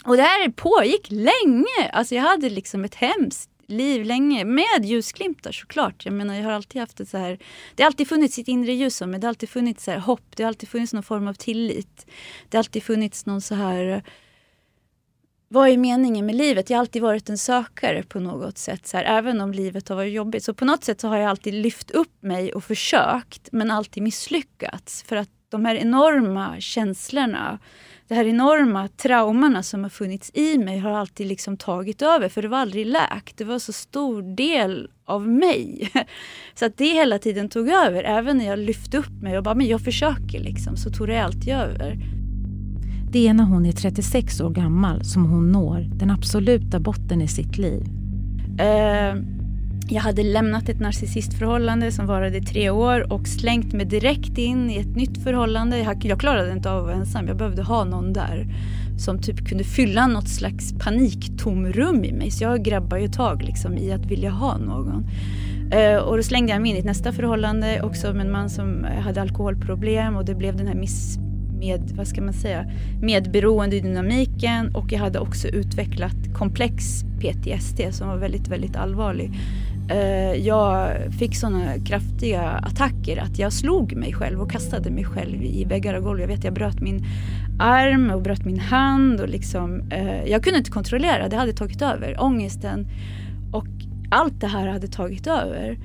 och 0.05 0.17
det 0.17 0.23
här 0.23 0.51
pågick 0.51 1.11
länge. 1.11 1.91
Alltså 1.93 2.15
jag 2.15 2.23
hade 2.23 2.51
liksom 2.51 2.85
ett 2.85 2.95
hemskt 2.95 3.50
liv 3.71 4.05
länge 4.05 4.45
med 4.45 4.85
ljusglimtar 4.85 5.53
såklart. 5.53 6.05
Jag 6.05 6.15
menar 6.15 6.35
jag 6.35 6.45
har 6.45 6.53
alltid 6.53 6.81
haft 6.81 7.01
ett 7.01 7.09
så 7.09 7.19
här, 7.19 7.39
det 7.75 7.83
har 7.83 7.87
alltid 7.87 8.09
funnits 8.09 8.35
sitt 8.35 8.49
inre 8.49 8.73
ljus 8.73 9.01
om 9.01 9.11
mig. 9.11 9.21
Det 9.21 9.27
har 9.27 9.29
alltid 9.29 9.49
funnits 9.49 9.85
så 9.85 9.91
här 9.91 9.99
hopp, 9.99 10.37
det 10.37 10.43
har 10.43 10.49
alltid 10.49 10.69
funnits 10.69 10.93
någon 10.93 11.03
form 11.03 11.29
av 11.29 11.35
tillit. 11.35 12.07
Det 12.49 12.57
har 12.57 12.61
alltid 12.61 12.83
funnits 12.83 13.27
någon 13.27 13.41
så 13.41 13.55
här 13.55 14.03
vad 15.53 15.69
är 15.69 15.77
meningen 15.77 16.27
med 16.27 16.35
livet? 16.35 16.71
Jag 16.71 16.77
har 16.77 16.81
alltid 16.81 17.03
varit 17.03 17.29
en 17.29 17.39
sökare 17.39 18.03
på 18.03 18.21
något 18.21 18.59
sätt. 18.59 18.87
Så 18.87 18.97
här, 18.97 19.05
även 19.05 19.41
om 19.41 19.53
livet 19.53 19.89
har 19.89 19.97
varit 19.97 20.13
jobbigt. 20.13 20.45
Så 20.45 20.55
på 20.55 20.65
något 20.65 20.85
sätt 20.85 21.01
så 21.01 21.09
har 21.09 21.17
jag 21.17 21.31
alltid 21.31 21.55
lyft 21.55 21.91
upp 21.91 22.23
mig 22.23 22.53
och 22.53 22.65
försökt 22.65 23.49
men 23.53 23.71
alltid 23.71 24.03
misslyckats. 24.03 25.03
För 25.03 25.17
att 25.17 25.31
de 25.51 25.65
här 25.65 25.75
enorma 25.75 26.61
känslorna 26.61 27.59
det 28.11 28.17
här 28.17 28.25
enorma 28.25 28.89
traumorna 28.89 29.63
som 29.63 29.83
har 29.83 29.91
funnits 29.91 30.31
i 30.35 30.59
mig 30.59 30.79
har 30.79 30.91
alltid 30.91 31.27
liksom 31.27 31.57
tagit 31.57 32.03
över 32.03 32.29
för 32.29 32.43
det 32.43 32.49
var 32.49 32.59
aldrig 32.59 32.87
läkt. 32.87 33.37
Det 33.37 33.45
var 33.45 33.59
så 33.59 33.73
stor 33.73 34.37
del 34.37 34.89
av 35.05 35.29
mig. 35.29 35.91
Så 36.55 36.67
att 36.67 36.77
det 36.77 36.85
hela 36.85 37.19
tiden 37.19 37.49
tog 37.49 37.69
över. 37.69 38.05
Även 38.05 38.39
när 38.39 38.47
jag 38.47 38.59
lyfte 38.59 38.99
upp 38.99 39.23
mig 39.23 39.39
och 39.39 39.45
bara, 39.45 39.55
men 39.55 39.67
jag 39.67 39.81
försöker 39.81 40.41
liksom, 40.41 40.77
så 40.77 40.91
tog 40.91 41.09
det 41.09 41.23
alltid 41.23 41.55
över. 41.55 41.99
Det 43.13 43.29
är 43.29 43.35
när 43.35 43.45
hon 43.45 43.67
är 43.67 43.73
36 43.73 44.41
år 44.41 44.51
gammal 44.51 45.05
som 45.05 45.25
hon 45.25 45.53
når 45.53 45.81
den 45.81 46.11
absoluta 46.11 46.81
botten 46.81 47.23
i 47.23 47.29
sitt 47.29 47.59
liv. 47.59 47.83
Uh, 48.61 49.40
jag 49.91 50.01
hade 50.01 50.23
lämnat 50.23 50.69
ett 50.69 50.81
narcissistförhållande 50.81 51.93
som 51.93 52.07
varade 52.07 52.37
i 52.37 52.41
tre 52.41 52.71
år 52.71 53.13
och 53.13 53.29
slängt 53.29 53.73
mig 53.73 53.87
direkt 53.87 54.39
in 54.39 54.71
i 54.71 54.77
ett 54.77 54.97
nytt 54.97 55.25
förhållande. 55.25 55.79
Jag, 55.79 56.05
jag 56.05 56.21
klarade 56.21 56.53
inte 56.53 56.71
av 56.71 56.79
att 56.79 56.85
vara 56.85 56.95
ensam. 56.95 57.29
Jag 57.29 57.37
behövde 57.37 57.63
ha 57.63 57.85
någon 57.85 58.13
där 58.13 58.47
som 58.99 59.19
typ 59.19 59.49
kunde 59.49 59.65
fylla 59.65 60.07
något 60.07 60.29
slags 60.29 60.73
paniktomrum 60.73 62.05
i 62.05 62.13
mig. 62.13 62.31
Så 62.31 62.45
jag 62.45 62.63
grabbade 62.63 63.03
ju 63.03 63.09
tag 63.09 63.43
liksom 63.43 63.79
i 63.79 63.93
att 63.93 64.07
vilja 64.07 64.31
ha 64.31 64.59
någon. 64.59 65.07
Eh, 65.73 65.97
och 65.97 66.17
då 66.17 66.23
slängde 66.23 66.53
jag 66.53 66.63
mig 66.63 66.71
in 66.71 66.77
i 66.77 66.81
ett 66.81 66.85
nästa 66.85 67.13
förhållande 67.13 67.83
också 67.83 68.13
med 68.13 68.27
en 68.27 68.33
man 68.33 68.51
som 68.51 68.87
hade 69.05 69.21
alkoholproblem 69.21 70.17
och 70.17 70.25
det 70.25 70.35
blev 70.35 70.57
den 70.57 70.67
här 70.67 70.75
miss 70.75 71.19
med, 71.61 71.93
vad 71.95 72.09
ska 72.09 72.23
man 72.23 72.35
säga, 72.35 72.65
medberoende 73.03 73.81
dynamiken 73.81 74.75
och 74.75 74.93
jag 74.93 74.99
hade 74.99 75.19
också 75.19 75.49
utvecklat 75.49 76.35
komplex 76.35 77.05
PTSD 77.21 77.81
som 77.91 78.09
var 78.09 78.17
väldigt, 78.17 78.49
väldigt 78.49 78.77
allvarlig. 78.77 79.33
Eh, 79.91 80.35
jag 80.35 80.97
fick 81.19 81.37
sådana 81.37 81.79
kraftiga 81.79 82.43
attacker 82.43 83.17
att 83.17 83.39
jag 83.39 83.53
slog 83.53 83.97
mig 83.97 84.13
själv 84.13 84.41
och 84.41 84.51
kastade 84.51 84.91
mig 84.91 85.05
själv 85.05 85.43
i 85.43 85.65
väggar 85.65 85.95
och 85.95 86.05
golv. 86.05 86.21
Jag 86.21 86.29
vet 86.29 86.45
jag 86.45 86.55
bröt 86.55 86.81
min 86.81 87.05
arm 87.59 88.11
och 88.11 88.23
bröt 88.23 88.45
min 88.45 88.59
hand 88.59 89.21
och 89.21 89.29
liksom, 89.29 89.91
eh, 89.91 90.25
jag 90.25 90.45
kunde 90.45 90.59
inte 90.59 90.71
kontrollera, 90.71 91.29
det 91.29 91.37
hade 91.37 91.53
tagit 91.53 91.83
över. 91.83 92.17
Ångesten 92.23 92.87
och 93.53 93.67
allt 94.11 94.41
det 94.41 94.47
här 94.47 94.67
hade 94.67 94.89
tagit 94.89 95.27
över. 95.27 95.79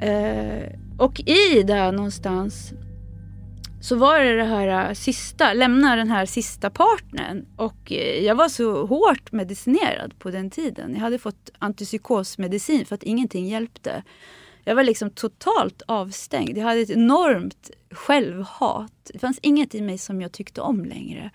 Eh, 0.00 0.78
och 0.98 1.20
i 1.20 1.62
det 1.62 1.90
någonstans 1.90 2.72
så 3.82 3.96
var 3.96 4.20
det 4.20 4.36
det 4.36 4.44
här 4.44 4.88
äh, 4.88 4.94
sista, 4.94 5.52
lämna 5.52 5.96
den 5.96 6.10
här 6.10 6.26
sista 6.26 6.70
partnern. 6.70 7.46
Och 7.56 7.92
eh, 7.92 8.24
jag 8.24 8.34
var 8.34 8.48
så 8.48 8.86
hårt 8.86 9.32
medicinerad 9.32 10.18
på 10.18 10.30
den 10.30 10.50
tiden. 10.50 10.94
Jag 10.94 11.00
hade 11.00 11.18
fått 11.18 11.50
antipsykosmedicin 11.58 12.86
för 12.86 12.94
att 12.94 13.02
ingenting 13.02 13.48
hjälpte. 13.48 14.02
Jag 14.64 14.74
var 14.74 14.82
liksom 14.82 15.10
totalt 15.10 15.82
avstängd. 15.86 16.58
Jag 16.58 16.64
hade 16.64 16.80
ett 16.80 16.90
enormt 16.90 17.70
självhat. 17.90 19.10
Det 19.12 19.18
fanns 19.18 19.38
inget 19.42 19.74
i 19.74 19.80
mig 19.80 19.98
som 19.98 20.22
jag 20.22 20.32
tyckte 20.32 20.60
om 20.60 20.84
längre. 20.84 21.30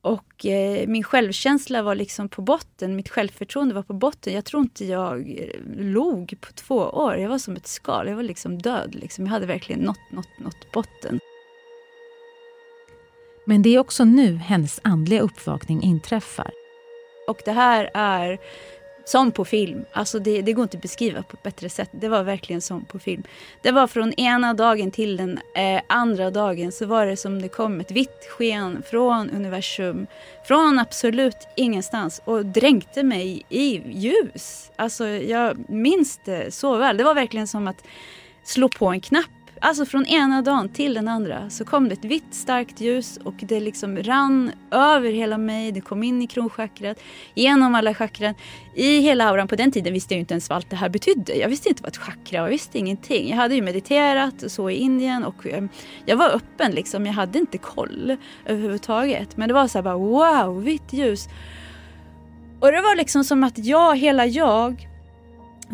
Och 0.00 0.46
eh, 0.46 0.86
min 0.86 1.04
självkänsla 1.04 1.82
var 1.82 1.94
liksom 1.94 2.28
på 2.28 2.42
botten, 2.42 2.96
mitt 2.96 3.08
självförtroende 3.08 3.74
var 3.74 3.82
på 3.82 3.94
botten. 3.94 4.32
Jag 4.34 4.44
tror 4.44 4.62
inte 4.62 4.84
jag 4.84 5.38
eh, 5.38 5.60
log 5.76 6.34
på 6.40 6.52
två 6.52 6.76
år. 6.76 7.16
Jag 7.16 7.28
var 7.28 7.38
som 7.38 7.56
ett 7.56 7.66
skal, 7.66 8.08
jag 8.08 8.16
var 8.16 8.22
liksom 8.22 8.58
död. 8.58 8.94
Liksom. 8.94 9.24
Jag 9.24 9.32
hade 9.32 9.46
verkligen 9.46 9.80
nått, 9.80 10.10
nått, 10.12 10.38
nått 10.38 10.72
botten. 10.72 11.20
Men 13.44 13.62
det 13.62 13.74
är 13.74 13.78
också 13.78 14.04
nu 14.04 14.36
hennes 14.36 14.80
andliga 14.82 15.20
uppvakning 15.20 15.82
inträffar. 15.82 16.50
Och 17.28 17.42
det 17.44 17.52
här 17.52 17.90
är 17.94 18.38
som 19.04 19.32
på 19.32 19.44
film. 19.44 19.84
Alltså 19.92 20.18
det, 20.18 20.42
det, 20.42 20.52
går 20.52 20.62
inte 20.62 20.76
att 20.76 20.82
beskriva 20.82 21.22
på 21.22 21.36
ett 21.36 21.42
bättre 21.42 21.68
sätt. 21.68 21.90
Det 21.92 22.08
var 22.08 22.22
verkligen 22.22 22.60
som 22.60 22.84
på 22.84 22.98
film. 22.98 23.22
Det 23.62 23.70
var 23.70 23.86
från 23.86 24.12
ena 24.12 24.54
dagen 24.54 24.90
till 24.90 25.16
den 25.16 25.38
eh, 25.54 25.82
andra 25.86 26.30
dagen 26.30 26.72
så 26.72 26.86
var 26.86 27.06
det 27.06 27.16
som 27.16 27.42
det 27.42 27.48
kom 27.48 27.80
ett 27.80 27.90
vitt 27.90 28.28
sken 28.30 28.82
från 28.90 29.30
universum. 29.30 30.06
Från 30.44 30.78
absolut 30.78 31.36
ingenstans 31.56 32.22
och 32.24 32.46
dränkte 32.46 33.02
mig 33.02 33.46
i 33.48 33.82
ljus. 33.90 34.70
Alltså 34.76 35.06
jag 35.06 35.70
minns 35.70 36.20
det 36.24 36.54
så 36.54 36.76
väl. 36.76 36.96
Det 36.96 37.04
var 37.04 37.14
verkligen 37.14 37.48
som 37.48 37.68
att 37.68 37.84
slå 38.44 38.68
på 38.68 38.86
en 38.86 39.00
knapp 39.00 39.30
Alltså 39.66 39.84
från 39.86 40.06
ena 40.06 40.42
dagen 40.42 40.68
till 40.68 40.94
den 40.94 41.08
andra 41.08 41.50
så 41.50 41.64
kom 41.64 41.88
det 41.88 41.92
ett 41.92 42.04
vitt 42.04 42.34
starkt 42.34 42.80
ljus 42.80 43.18
och 43.24 43.34
det 43.36 43.60
liksom 43.60 43.96
rann 43.96 44.52
över 44.70 45.10
hela 45.10 45.38
mig. 45.38 45.72
Det 45.72 45.80
kom 45.80 46.02
in 46.02 46.22
i 46.22 46.26
kronchakrat, 46.26 47.00
genom 47.34 47.74
alla 47.74 47.94
chakran, 47.94 48.34
i 48.74 49.00
hela 49.00 49.28
auran. 49.28 49.48
På 49.48 49.56
den 49.56 49.72
tiden 49.72 49.92
visste 49.92 50.14
jag 50.14 50.20
inte 50.20 50.34
ens 50.34 50.48
vad 50.48 50.56
allt 50.56 50.70
det 50.70 50.76
här 50.76 50.88
betydde. 50.88 51.34
Jag 51.34 51.48
visste 51.48 51.68
inte 51.68 51.82
vad 51.82 51.88
ett 51.88 51.96
chakra 51.96 52.40
var, 52.40 52.48
jag 52.48 52.52
visste 52.52 52.78
ingenting. 52.78 53.30
Jag 53.30 53.36
hade 53.36 53.54
ju 53.54 53.62
mediterat 53.62 54.42
och 54.42 54.50
så 54.50 54.70
i 54.70 54.74
Indien 54.74 55.24
och 55.24 55.46
ehm, 55.46 55.68
jag 56.06 56.16
var 56.16 56.30
öppen 56.30 56.72
liksom. 56.72 57.06
Jag 57.06 57.12
hade 57.12 57.38
inte 57.38 57.58
koll 57.58 58.16
överhuvudtaget. 58.46 59.36
Men 59.36 59.48
det 59.48 59.54
var 59.54 59.68
så 59.68 59.78
här 59.78 59.82
bara 59.82 59.96
wow, 59.96 60.62
vitt 60.62 60.92
ljus. 60.92 61.28
Och 62.60 62.72
det 62.72 62.80
var 62.80 62.96
liksom 62.96 63.24
som 63.24 63.44
att 63.44 63.58
jag, 63.58 63.98
hela 63.98 64.26
jag, 64.26 64.88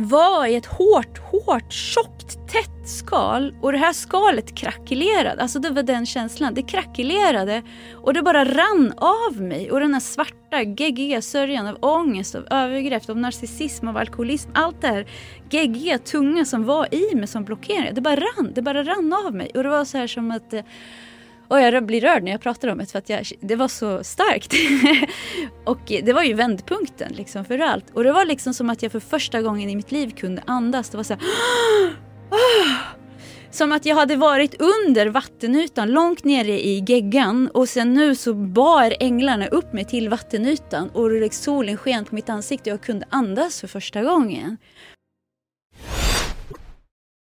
var 0.05 0.47
i 0.47 0.55
ett 0.55 0.67
hårt, 0.67 1.19
hårt, 1.19 1.73
tjockt, 1.73 2.49
tätt 2.49 2.89
skal 2.89 3.55
och 3.63 3.73
det 3.73 3.79
här 3.79 3.93
skalet 3.93 4.55
krackelerade. 4.55 5.43
Alltså 5.43 5.59
det 5.59 5.71
var 5.71 5.83
den 5.83 6.07
känslan. 6.07 6.55
Det 6.55 6.63
krackelerade 6.63 7.63
och 7.95 8.15
det 8.15 8.23
bara 8.23 8.45
rann 8.45 8.93
av 8.97 9.43
mig. 9.43 9.71
Och 9.71 9.81
den 9.81 9.93
här 9.93 10.01
svarta, 10.01 10.63
geggiga 10.63 11.23
sörjan 11.23 11.67
av 11.67 11.77
ångest, 11.81 12.35
av 12.35 12.47
övergrepp, 12.51 13.11
av 13.11 13.17
narcissism, 13.17 13.89
av 13.89 13.97
alkoholism. 13.97 14.51
Allt 14.55 14.81
det 14.81 14.89
här 14.89 15.07
geggiga, 15.51 15.99
tunga 15.99 16.45
som 16.45 16.65
var 16.65 16.95
i 16.95 17.15
mig 17.15 17.27
som 17.27 17.45
blockerade. 17.45 17.93
Det 17.93 18.01
bara 18.01 18.17
rann, 18.17 18.53
det 18.55 18.63
bara 18.63 18.85
rann 18.85 19.13
av 19.27 19.35
mig. 19.35 19.51
Och 19.55 19.63
det 19.63 19.69
var 19.69 19.85
så 19.85 19.99
här 19.99 20.07
som 20.07 20.31
att 20.31 20.53
eh, 20.53 20.63
och 21.51 21.61
jag 21.61 21.87
blir 21.87 22.01
rörd 22.01 22.23
när 22.23 22.31
jag 22.31 22.41
pratar 22.41 22.69
om 22.69 22.79
det 22.79 22.87
för 22.87 22.99
att 22.99 23.09
jag, 23.09 23.25
det 23.41 23.57
var 23.57 23.69
så 23.69 24.05
starkt. 24.05 24.55
och 25.65 25.81
det 26.05 26.13
var 26.13 26.23
ju 26.23 26.35
vändpunkten 26.35 27.13
liksom 27.13 27.45
för 27.45 27.59
allt. 27.59 27.91
Och 27.95 28.05
det 28.05 28.13
var 28.13 28.25
liksom 28.25 28.55
som 28.55 28.71
att 28.71 28.83
jag 28.83 28.93
för 28.93 29.01
första 29.01 29.43
gången 29.43 29.71
i 29.71 29.77
mitt 29.77 29.93
liv 29.93 30.11
kunde 30.11 30.43
andas. 30.47 30.91
Det 30.91 30.97
var 30.97 31.05
så 31.05 31.15
här, 31.15 31.23
ah! 32.31 32.97
Som 33.51 33.73
att 33.73 33.87
jag 33.87 33.97
hade 33.97 34.17
varit 34.17 34.63
under 34.63 35.07
vattenytan, 35.07 35.91
långt 35.91 36.25
nere 36.25 36.61
i 36.61 36.85
geggan 36.89 37.51
och 37.55 37.69
sen 37.69 37.95
nu 37.95 38.15
så 38.15 38.35
bar 38.35 38.93
änglarna 39.01 39.47
upp 39.47 39.73
mig 39.73 39.85
till 39.85 40.09
vattenytan 40.09 40.89
och 40.89 41.33
solen 41.33 41.77
sken 41.77 42.05
på 42.05 42.15
mitt 42.15 42.29
ansikte 42.29 42.71
och 42.71 42.75
jag 42.75 42.83
kunde 42.83 43.07
andas 43.11 43.61
för 43.61 43.69
första 43.69 44.03
gången. 44.03 44.57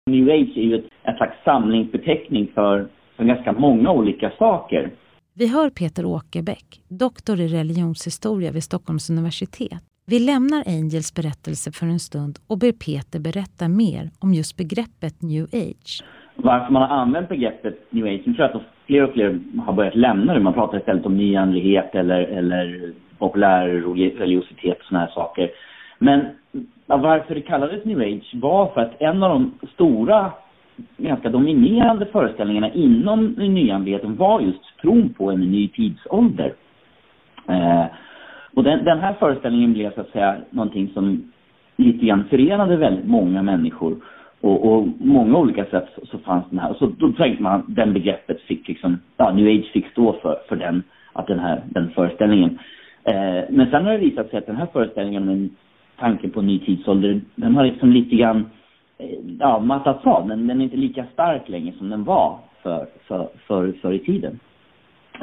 New 0.10 0.30
Age 0.30 0.58
är 0.58 0.62
ju 0.62 0.75
ett, 0.75 0.86
ett 1.03 1.18
slags 1.18 1.44
samlingsbeteckning 1.44 2.51
för 2.56 2.89
för 3.22 3.25
ganska 3.25 3.51
många 3.51 3.92
olika 3.92 4.32
saker. 4.38 4.92
Vi 5.34 5.48
hör 5.48 5.70
Peter 5.70 6.06
Åkerbäck, 6.06 6.82
doktor 6.90 7.40
i 7.40 7.48
religionshistoria 7.48 8.51
vid 8.51 8.63
Stockholms 8.63 9.10
universitet. 9.10 9.84
Vi 10.08 10.20
lämnar 10.20 10.63
Angels 10.68 11.16
berättelse 11.16 11.72
för 11.72 11.86
en 11.86 12.00
stund 12.00 12.40
och 12.48 12.58
ber 12.58 12.72
Peter 12.72 13.20
berätta 13.20 13.68
mer 13.68 14.04
om 14.20 14.34
just 14.34 14.58
begreppet 14.58 15.22
new 15.22 15.44
age. 15.44 16.04
Varför 16.36 16.74
man 16.74 16.82
har 16.82 16.90
använt 16.90 17.30
begreppet 17.30 17.75
new 17.90 18.06
age, 18.06 18.22
nu 18.25 18.34
tror 18.34 18.48
jag 18.48 18.56
att 18.56 18.62
fler 18.86 19.04
och 19.04 19.13
fler 19.13 19.40
har 19.66 19.74
börjat 19.74 19.96
lämna 19.96 20.34
det. 20.34 20.40
Man 20.40 20.54
pratar 20.54 20.78
istället 20.78 21.06
om 21.06 21.18
nyandlighet 21.18 21.96
eller, 21.96 22.22
eller 22.22 22.94
populär 23.18 23.68
religiositet 24.18 24.78
och 24.80 24.86
sådana 24.86 25.06
här 25.06 25.12
saker. 25.13 25.50
Men 26.00 26.25
varför 26.86 27.36
det 27.36 27.42
kallades 27.42 27.86
new 27.86 28.00
age 28.00 28.32
var 28.34 28.68
för 28.74 28.82
att 28.82 29.01
en 29.01 29.24
av 29.24 29.30
de 29.30 29.68
stora 29.74 30.32
ganska 30.98 31.30
dominerande 31.30 32.06
föreställningarna 32.06 32.74
inom 32.74 33.26
nyandligheten 33.28 34.16
var 34.16 34.42
just 34.42 34.78
tron 34.82 35.14
på 35.14 35.32
en 35.32 35.40
ny 35.40 35.68
tidsålder. 35.68 36.54
Eh, 37.48 37.86
och 38.54 38.64
den, 38.64 38.86
den, 38.86 39.00
här 39.00 39.14
föreställningen 39.14 39.74
blev 39.74 39.94
så 39.94 40.02
att 40.02 40.12
säga 40.12 40.38
någonting 40.50 40.90
som 40.94 41.32
lite 41.78 42.06
grann 42.06 42.24
förenade 42.30 42.78
väldigt 42.78 43.08
många 43.08 43.44
människor. 43.44 43.96
Och, 44.42 44.74
och 44.74 44.88
många 45.00 45.38
olika 45.38 45.66
sätt 45.66 45.90
så, 45.96 46.06
så 46.06 46.18
fanns 46.18 46.46
den 46.50 46.60
här. 46.60 46.70
Och 46.70 46.76
så 46.76 46.92
då 46.98 47.12
tänkte 47.12 47.44
man 47.44 47.64
den 47.68 47.94
begreppet 47.94 48.42
fick 48.42 48.68
liksom, 48.68 49.00
ja, 49.18 49.32
new 49.34 49.48
age 49.48 49.72
fick 49.74 49.88
stå 49.92 50.14
för, 50.14 50.38
för 50.50 50.56
den, 50.56 50.84
att 51.14 51.28
den 51.28 51.40
här, 51.40 51.62
den 51.66 51.90
föreställningen. 51.90 52.60
Eh, 53.04 53.44
men 53.50 53.70
sen 53.72 53.86
har 53.86 53.92
det 53.92 53.98
visat 53.98 54.30
sig 54.30 54.40
att 54.40 54.48
den 54.48 54.56
här 54.56 54.68
föreställningen 54.74 55.26
med 55.26 55.50
tanken 56.00 56.30
på 56.30 56.40
en 56.40 56.48
ny 56.48 56.60
tidsålder, 56.60 57.22
den 57.36 57.56
har 57.56 57.66
liksom 57.66 57.92
lite 57.92 58.16
grann 58.16 58.46
ja, 59.39 59.60
mattats 59.60 60.05
av. 60.05 60.27
Men 60.27 60.48
den 60.48 60.62
är 60.62 60.63
inte 60.63 60.77
lika 60.77 61.05
stark 61.13 61.50
längre 61.50 61.74
som 61.77 61.89
den 61.89 62.03
var 62.03 62.39
för, 62.62 62.88
för, 63.08 63.29
för, 63.48 63.72
för 63.81 63.93
i 63.93 64.00
tiden. 64.00 64.39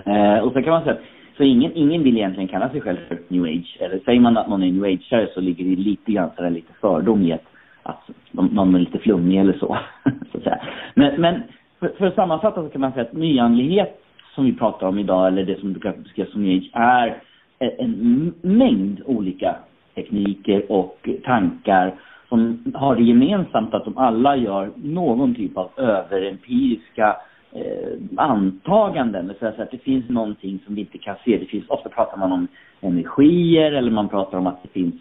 Eh, 0.04 0.38
och 0.38 0.52
så 0.52 0.62
kan 0.62 0.70
man 0.70 0.82
säga 0.82 0.97
så 1.37 1.42
ingen, 1.42 1.73
ingen 1.75 2.02
vill 2.02 2.16
egentligen 2.16 2.49
kalla 2.49 2.70
sig 2.70 2.80
själv 2.80 2.97
för 3.08 3.18
new 3.28 3.44
age. 3.44 3.76
Eller 3.80 3.99
säger 3.99 4.20
man 4.20 4.37
att 4.37 4.49
någon 4.49 4.62
är 4.62 4.73
new 4.73 4.85
age 4.85 5.28
så 5.35 5.40
ligger 5.40 5.64
det 5.64 5.82
lite 5.82 6.12
grann 6.12 6.30
sådär 6.37 6.50
lite 6.50 6.73
fördom 6.80 7.23
i 7.23 7.32
att, 7.32 7.44
att 7.82 8.11
någon 8.32 8.75
är 8.75 8.78
lite 8.78 8.99
flummig 8.99 9.40
eller 9.40 9.52
så. 9.52 9.78
så 10.32 10.38
att 10.38 10.44
säga. 10.44 10.61
Men, 10.94 11.20
men 11.20 11.42
för, 11.80 11.88
för 11.88 12.06
att 12.06 12.14
sammanfatta 12.14 12.62
så 12.62 12.68
kan 12.68 12.80
man 12.80 12.92
säga 12.92 13.04
att 13.04 13.12
nyandlighet 13.12 14.00
som 14.35 14.44
vi 14.44 14.52
pratar 14.52 14.87
om 14.87 14.99
idag, 14.99 15.26
eller 15.26 15.44
det 15.44 15.61
som 15.61 15.73
brukar 15.73 15.92
beskrivas 15.92 16.32
som 16.32 16.42
new 16.42 16.62
age, 16.73 17.12
är 17.58 17.80
en 17.80 18.35
mängd 18.42 19.02
olika 19.04 19.56
tekniker 19.94 20.73
och 20.73 21.08
tankar 21.25 21.94
som 22.28 22.73
har 22.75 22.97
det 22.97 23.02
gemensamt 23.02 23.75
att 23.75 23.85
de 23.85 23.99
alla 23.99 24.37
gör 24.37 24.70
någon 24.76 25.35
typ 25.35 25.56
av 25.56 25.70
överempiriska 25.76 27.16
eh, 27.52 27.99
antaganden. 28.16 29.26
Det 29.26 29.50
vill 29.50 29.61
att 29.61 29.70
det 29.70 29.82
finns 29.82 30.08
någonting 30.08 30.58
som 30.66 30.75
vi 30.75 30.80
inte 30.80 30.99
kan 30.99 31.16
se. 31.25 31.38
Det 31.38 31.47
finns, 31.47 31.68
ofta 31.68 31.88
pratar 31.88 32.16
man 32.16 32.32
om 32.32 32.49
energier 32.80 33.73
eller 33.73 33.90
man 33.90 34.08
pratar 34.08 34.38
om 34.38 34.47
att 34.47 34.62
det 34.62 34.68
finns 34.68 34.94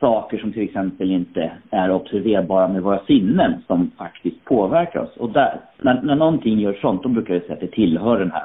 saker 0.00 0.38
som 0.38 0.52
till 0.52 0.62
exempel 0.62 1.10
inte 1.10 1.52
är 1.70 1.90
observerbara 1.90 2.68
med 2.68 2.82
våra 2.82 2.98
sinnen 2.98 3.62
som 3.66 3.90
faktiskt 3.98 4.44
påverkar 4.44 5.00
oss. 5.00 5.16
Och 5.16 5.30
där, 5.30 5.60
när, 5.78 6.02
när 6.02 6.14
någonting 6.14 6.58
gör 6.58 6.72
sånt, 6.72 7.02
då 7.02 7.08
brukar 7.08 7.34
vi 7.34 7.40
säga 7.40 7.54
att 7.54 7.60
det 7.60 7.70
tillhör 7.70 8.18
den 8.18 8.30
här, 8.30 8.42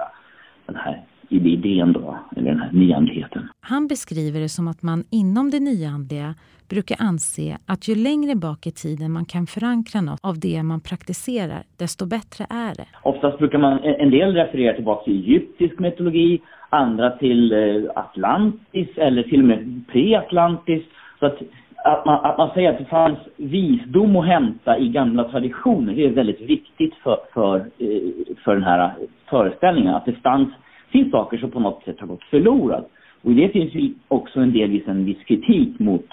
den 0.66 0.76
här 0.76 1.02
idén 1.36 1.94
då, 1.94 2.18
eller 2.36 2.52
den 2.52 2.60
här 2.60 2.72
nyandligheten. 2.72 3.50
Han 3.62 3.88
beskriver 3.88 4.40
det 4.40 4.50
som 4.50 4.68
att 4.68 4.82
man 4.84 5.04
inom 5.12 5.50
det 5.50 5.60
nyandliga 5.60 6.36
brukar 6.70 6.98
anse 7.00 7.58
att 7.68 7.88
ju 7.90 7.96
längre 7.96 8.36
bak 8.36 8.68
i 8.68 8.72
tiden 8.72 9.12
man 9.12 9.26
kan 9.26 9.46
förankra 9.48 10.02
något 10.02 10.20
av 10.24 10.40
det 10.40 10.64
man 10.64 10.82
praktiserar, 10.82 11.62
desto 11.80 12.06
bättre 12.06 12.44
är 12.50 12.74
det. 12.80 12.88
Oftast 13.04 13.38
brukar 13.38 13.58
man, 13.58 13.80
en 13.84 14.12
del 14.12 14.34
referera 14.34 14.74
tillbaka 14.76 15.04
till 15.04 15.20
egyptisk 15.24 15.80
mytologi, 15.80 16.42
andra 16.70 17.10
till 17.10 17.52
eh, 17.52 17.92
Atlantis 17.96 18.88
eller 18.96 19.24
till 19.24 19.40
och 19.40 19.48
med 19.48 19.84
pre-Atlantis. 19.92 20.84
Så 21.20 21.26
att, 21.26 21.38
att, 21.84 22.06
man, 22.06 22.26
att 22.26 22.38
man 22.38 22.50
säger 22.54 22.70
att 22.72 22.78
det 22.78 22.86
fanns 22.86 23.20
visdom 23.38 24.16
att 24.16 24.26
hämta 24.26 24.78
i 24.78 24.90
gamla 24.90 25.24
traditioner, 25.24 25.94
det 25.96 26.06
är 26.06 26.10
väldigt 26.10 26.42
viktigt 26.42 26.94
för, 27.04 27.18
för, 27.34 27.58
eh, 27.58 28.36
för 28.44 28.54
den 28.54 28.64
här 28.64 28.94
föreställningen. 29.30 29.96
Att 29.96 30.06
det 30.06 30.14
fanns, 30.14 30.50
finns 30.94 31.12
saker 31.12 31.38
som 31.38 31.52
på 31.52 31.60
något 31.60 31.84
sätt 31.84 32.00
har 32.00 32.08
gått 32.08 32.24
förlorat. 32.24 32.90
Och 33.22 33.32
i 33.32 33.34
det 33.34 33.50
finns 33.50 33.74
ju 33.74 33.94
också 34.08 34.40
en 34.40 34.54
delvis 34.54 34.74
liksom, 34.74 34.94
en 34.94 35.06
viss 35.06 35.24
kritik 35.24 35.80
mot 35.80 36.06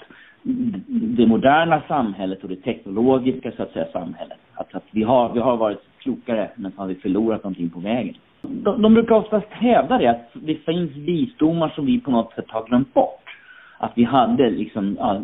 det 1.17 1.27
moderna 1.27 1.81
samhället 1.87 2.43
och 2.43 2.49
det 2.49 2.55
teknologiska 2.55 3.51
så 3.51 3.63
att 3.63 3.71
säga 3.71 3.85
samhället. 3.93 4.37
Att, 4.53 4.75
att 4.75 4.85
vi, 4.91 5.03
har, 5.03 5.33
vi 5.33 5.39
har 5.39 5.57
varit 5.57 5.81
klokare 5.97 6.49
men 6.55 6.71
så 6.71 6.81
har 6.81 6.87
vi 6.87 6.95
förlorat 6.95 7.43
någonting 7.43 7.69
på 7.69 7.79
vägen. 7.79 8.15
De, 8.41 8.81
de 8.81 8.93
brukar 8.93 9.15
oftast 9.15 9.47
hävda 9.49 9.97
det 9.97 10.07
att 10.07 10.29
det 10.33 10.55
finns 10.55 10.91
visdomar 10.91 11.69
som 11.69 11.85
vi 11.85 11.99
på 11.99 12.11
något 12.11 12.33
sätt 12.33 12.45
har 12.47 12.65
glömt 12.67 12.93
bort. 12.93 13.29
Att 13.77 13.91
vi 13.95 14.03
hade 14.03 14.49
liksom, 14.49 14.97
ja, 14.99 15.21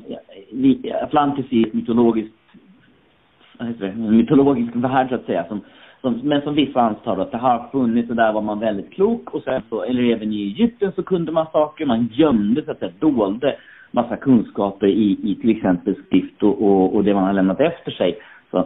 Atlantis 1.02 1.46
är 1.52 1.68
ett 1.68 1.74
mytologiskt 1.74 2.34
en 3.60 4.18
mytologisk 4.18 4.76
värld 4.76 5.10
så 5.10 5.16
att 5.16 5.26
säga. 5.26 5.46
Som, 5.48 5.62
som, 6.02 6.14
men 6.24 6.42
som 6.42 6.56
vissa 6.56 6.82
antar 6.82 7.18
att 7.18 7.32
det 7.32 7.38
har 7.38 7.70
funnits 7.72 8.10
och 8.10 8.16
där 8.16 8.34
var 8.34 8.42
man 8.42 8.60
väldigt 8.60 8.94
klok 8.94 9.34
och 9.34 9.44
sen 9.44 9.62
så, 9.70 9.84
eller 9.84 10.04
även 10.04 10.34
i 10.34 10.42
Egypten 10.42 10.92
så 10.96 11.04
kunde 11.04 11.32
man 11.32 11.48
saker, 11.52 11.86
man 11.86 12.10
gömde 12.14 12.66
så 12.66 12.72
att 12.72 12.80
säga, 12.80 12.92
dolde 13.00 13.56
massa 13.92 14.18
kunskaper 14.18 14.88
i, 14.88 15.18
i 15.24 15.36
till 15.42 15.50
exempel 15.50 15.96
skrift 16.06 16.44
och, 16.44 16.62
och, 16.62 16.96
och 16.96 17.04
det 17.04 17.14
man 17.14 17.24
har 17.24 17.34
lämnat 17.34 17.60
efter 17.60 17.92
sig 17.92 18.20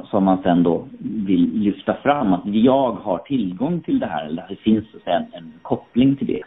som 0.09 0.23
man 0.23 0.43
sen 0.43 0.63
då 0.63 0.87
vill 0.99 1.51
lyfta 1.53 1.93
fram 1.93 2.33
att 2.33 2.41
jag 2.45 2.91
har 2.91 3.17
tillgång 3.17 3.81
till 3.81 3.99
det 3.99 4.05
här 4.05 4.25
eller 4.25 4.45
det 4.49 4.55
finns 4.55 4.85
en, 5.05 5.25
en 5.33 5.53
koppling 5.61 6.15
till 6.15 6.27
det. 6.27 6.43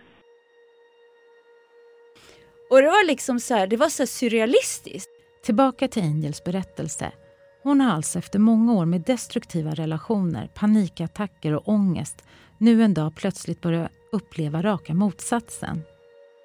Och 2.70 2.76
det 2.82 2.86
var 2.86 3.06
liksom 3.06 3.38
så 3.38 3.54
här, 3.54 3.66
det 3.66 3.76
var 3.76 3.88
så 3.88 4.06
surrealistiskt. 4.06 5.10
Tillbaka 5.44 5.88
till 5.88 6.02
Angels 6.02 6.44
berättelse. 6.44 7.12
Hon 7.64 7.80
har 7.80 7.92
alltså 7.92 8.18
efter 8.18 8.38
många 8.38 8.72
år 8.72 8.84
med 8.84 9.00
destruktiva 9.00 9.74
relationer, 9.74 10.48
panikattacker 10.54 11.52
och 11.54 11.68
ångest 11.68 12.24
nu 12.58 12.82
en 12.82 12.94
dag 12.94 13.14
plötsligt 13.14 13.60
börjat 13.60 13.92
uppleva 14.12 14.62
raka 14.62 14.94
motsatsen. 14.94 15.82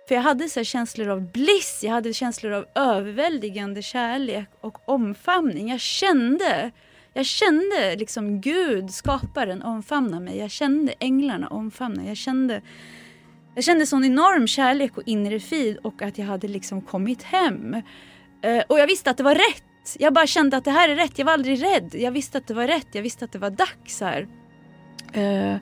För 0.08 0.16
jag 0.16 0.22
hade 0.22 0.50
så 0.50 0.64
känslor 0.64 1.10
av 1.10 1.32
bliss, 1.32 1.80
jag 1.84 1.92
hade 1.92 2.14
känslor 2.14 2.52
av 2.52 2.66
överväldigande 2.76 3.82
kärlek 3.82 4.50
och 4.62 4.90
omfamning. 4.90 5.70
Jag 5.70 5.80
kände, 5.80 6.72
jag 7.14 7.26
kände 7.26 7.96
liksom 7.96 8.42
Gud, 8.42 8.92
skaparen, 8.92 9.62
omfamna 9.62 10.20
mig. 10.20 10.38
Jag 10.38 10.52
kände 10.52 10.94
änglarna 11.00 11.48
omfamna. 11.48 12.06
Jag 12.06 12.18
kände, 12.18 12.62
jag 13.56 13.64
kände 13.64 13.86
sån 13.86 14.06
enorm 14.06 14.48
kärlek 14.48 14.98
och 14.98 15.04
inre 15.06 15.40
frid 15.40 15.78
och 15.78 16.02
att 16.02 16.18
jag 16.18 16.26
hade 16.26 16.48
liksom 16.48 16.82
kommit 16.82 17.24
hem. 17.24 17.74
Eh, 18.42 18.64
och 18.68 18.80
jag 18.80 18.88
visste 18.88 19.12
att 19.12 19.18
det 19.18 19.24
var 19.24 19.36
rätt. 19.36 19.64
Jag 20.00 20.14
bara 20.14 20.28
kände 20.28 20.58
att 20.58 20.66
det 20.66 20.72
här 20.72 20.90
är 20.90 20.96
rätt. 20.96 21.20
Jag 21.20 21.26
var 21.26 21.34
aldrig 21.34 21.64
rädd. 21.64 21.90
Jag 21.94 22.12
visste 22.12 22.38
att 22.38 22.48
det 22.48 22.54
var 22.54 22.68
rätt. 22.68 22.88
Jag 22.92 23.02
visste 23.02 23.26
att 23.26 23.32
det 23.32 23.40
var 23.40 23.50
dags 23.50 24.02
här. 24.02 24.28
Uh, 25.18 25.58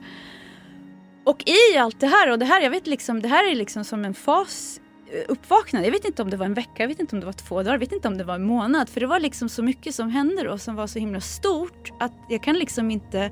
och 1.28 1.48
i 1.48 1.78
allt 1.78 2.00
det 2.00 2.06
här, 2.06 2.30
och 2.30 2.38
det 2.38 2.44
här, 2.44 2.60
jag 2.60 2.70
vet 2.70 2.86
liksom, 2.86 3.22
det 3.22 3.28
här 3.28 3.50
är 3.50 3.54
liksom 3.54 3.84
som 3.84 4.04
en 4.04 4.14
fas 4.14 4.80
eh, 5.12 5.24
uppvaknande. 5.28 5.88
Jag 5.88 5.92
vet 5.92 6.04
inte 6.04 6.22
om 6.22 6.30
det 6.30 6.36
var 6.36 6.46
en 6.46 6.54
vecka, 6.54 6.82
jag 6.82 6.88
vet 6.88 7.00
inte 7.00 7.16
om 7.16 7.20
det 7.20 7.26
var 7.26 7.32
två 7.32 7.62
dagar, 7.62 7.72
jag 7.72 7.78
vet 7.78 7.92
inte 7.92 8.08
om 8.08 8.18
det 8.18 8.24
var 8.24 8.34
en 8.34 8.44
månad. 8.44 8.88
För 8.88 9.00
det 9.00 9.06
var 9.06 9.20
liksom 9.20 9.48
så 9.48 9.62
mycket 9.62 9.94
som 9.94 10.10
hände 10.10 10.42
då 10.42 10.58
som 10.58 10.76
var 10.76 10.86
så 10.86 10.98
himla 10.98 11.20
stort 11.20 11.90
att 12.00 12.12
jag 12.28 12.42
kan 12.42 12.54
liksom 12.54 12.90
inte 12.90 13.30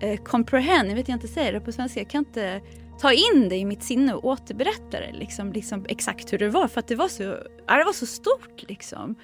eh, 0.00 0.20
comprehend, 0.22 0.90
jag 0.90 0.96
vet 0.96 1.08
inte 1.08 1.28
säger 1.28 1.52
det 1.52 1.60
på 1.60 1.72
svenska, 1.72 2.00
jag 2.00 2.10
kan 2.10 2.18
inte 2.18 2.60
ta 3.00 3.12
in 3.12 3.48
det 3.48 3.56
i 3.56 3.64
mitt 3.64 3.82
sinne 3.82 4.14
och 4.14 4.24
återberätta 4.24 5.00
det 5.00 5.12
liksom, 5.12 5.52
liksom 5.52 5.86
exakt 5.88 6.32
hur 6.32 6.38
det 6.38 6.48
var 6.48 6.68
för 6.68 6.80
att 6.80 6.88
det 6.88 6.96
var 6.96 7.08
så, 7.08 7.22
ja, 7.66 7.76
det 7.78 7.84
var 7.84 7.92
så 7.92 8.06
stort 8.06 8.62
liksom. 8.68 9.16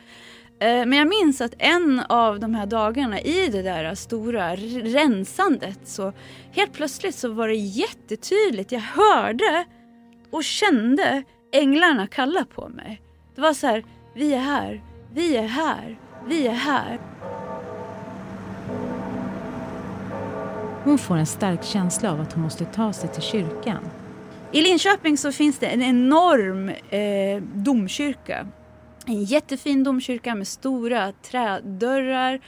Eh, 0.61 0.87
men 0.87 0.93
jag 0.93 1.09
minns 1.09 1.41
att 1.41 1.55
en 1.59 2.01
av 2.01 2.41
de 2.41 2.55
här 2.55 2.67
dagarna 2.67 3.21
i 3.21 3.49
det 3.49 3.63
där 3.63 3.95
stora 3.95 4.57
rensandet 4.57 5.79
så 5.85 6.13
helt 6.53 6.73
plötsligt 6.73 7.15
så 7.15 7.33
var 7.33 7.49
det 7.49 7.55
jättetydligt. 7.55 8.73
Jag 8.73 8.81
hörde 8.81 9.65
och 10.31 10.45
kände 10.45 11.23
änglarna 11.53 12.07
kalla 12.07 12.45
på 12.45 12.69
mig. 12.69 13.03
Det 13.35 13.41
var 13.41 13.53
så 13.53 13.67
här, 13.67 13.85
vi 14.15 14.35
är 14.35 14.39
här, 14.39 14.83
vi 15.15 15.37
är 15.37 15.47
här, 15.47 15.99
vi 16.27 16.47
är 16.47 16.53
här. 16.53 17.01
Hon 20.85 20.99
får 20.99 21.17
en 21.17 21.27
stark 21.27 21.65
känsla 21.65 22.13
av 22.13 22.21
att 22.21 22.33
hon 22.33 22.43
måste 22.43 22.65
ta 22.65 22.93
sig 22.93 23.09
till 23.09 23.23
kyrkan. 23.23 23.85
I 24.53 24.61
Linköping 24.61 25.19
så 25.19 25.33
finns 25.33 25.59
det 25.59 25.67
en 25.67 25.83
enorm 25.83 26.69
eh, 26.69 27.43
domkyrka 27.43 28.47
en 29.07 29.25
jättefin 29.25 29.85
domkyrka 29.85 30.35
med 30.35 30.49
stora 30.49 31.13
trädörrar. 31.13 32.41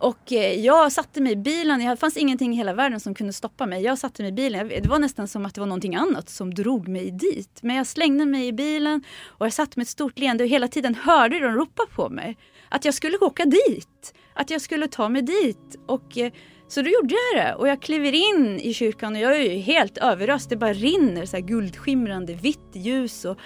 Och 0.00 0.32
eh, 0.32 0.60
jag 0.60 0.92
satte 0.92 1.20
mig 1.20 1.32
i 1.32 1.36
bilen, 1.36 1.80
det 1.80 1.96
fanns 1.96 2.16
ingenting 2.16 2.52
i 2.52 2.56
hela 2.56 2.72
världen 2.72 3.00
som 3.00 3.14
kunde 3.14 3.32
stoppa 3.32 3.66
mig. 3.66 3.82
Jag 3.82 3.98
satte 3.98 4.22
mig 4.22 4.28
i 4.28 4.34
bilen, 4.34 4.68
det 4.68 4.88
var 4.88 4.98
nästan 4.98 5.28
som 5.28 5.46
att 5.46 5.54
det 5.54 5.60
var 5.60 5.68
någonting 5.68 5.94
annat 5.94 6.28
som 6.28 6.54
drog 6.54 6.88
mig 6.88 7.10
dit. 7.10 7.58
Men 7.62 7.76
jag 7.76 7.86
slängde 7.86 8.26
mig 8.26 8.46
i 8.46 8.52
bilen 8.52 9.04
och 9.26 9.46
jag 9.46 9.52
satt 9.52 9.76
med 9.76 9.82
ett 9.82 9.88
stort 9.88 10.18
leende 10.18 10.44
och 10.44 10.50
hela 10.50 10.68
tiden 10.68 10.94
hörde 10.94 11.40
de 11.40 11.52
ropa 11.52 11.82
på 11.94 12.08
mig. 12.08 12.36
Att 12.68 12.84
jag 12.84 12.94
skulle 12.94 13.18
åka 13.18 13.44
dit, 13.44 14.14
att 14.34 14.50
jag 14.50 14.60
skulle 14.60 14.88
ta 14.88 15.08
mig 15.08 15.22
dit. 15.22 15.76
Och 15.86 16.18
eh, 16.18 16.32
så 16.68 16.82
då 16.82 16.90
gjorde 16.90 17.14
jag 17.14 17.44
det 17.44 17.54
och 17.54 17.68
jag 17.68 17.82
kliver 17.82 18.12
in 18.12 18.60
i 18.60 18.74
kyrkan 18.74 19.14
och 19.14 19.20
jag 19.20 19.36
är 19.36 19.52
ju 19.52 19.58
helt 19.58 19.98
överöst. 19.98 20.50
Det 20.50 20.56
bara 20.56 20.72
rinner 20.72 21.26
så 21.26 21.36
här 21.36 21.42
guldskimrande 21.42 22.34
vitt 22.34 22.70
ljus 22.72 23.24
och 23.24 23.38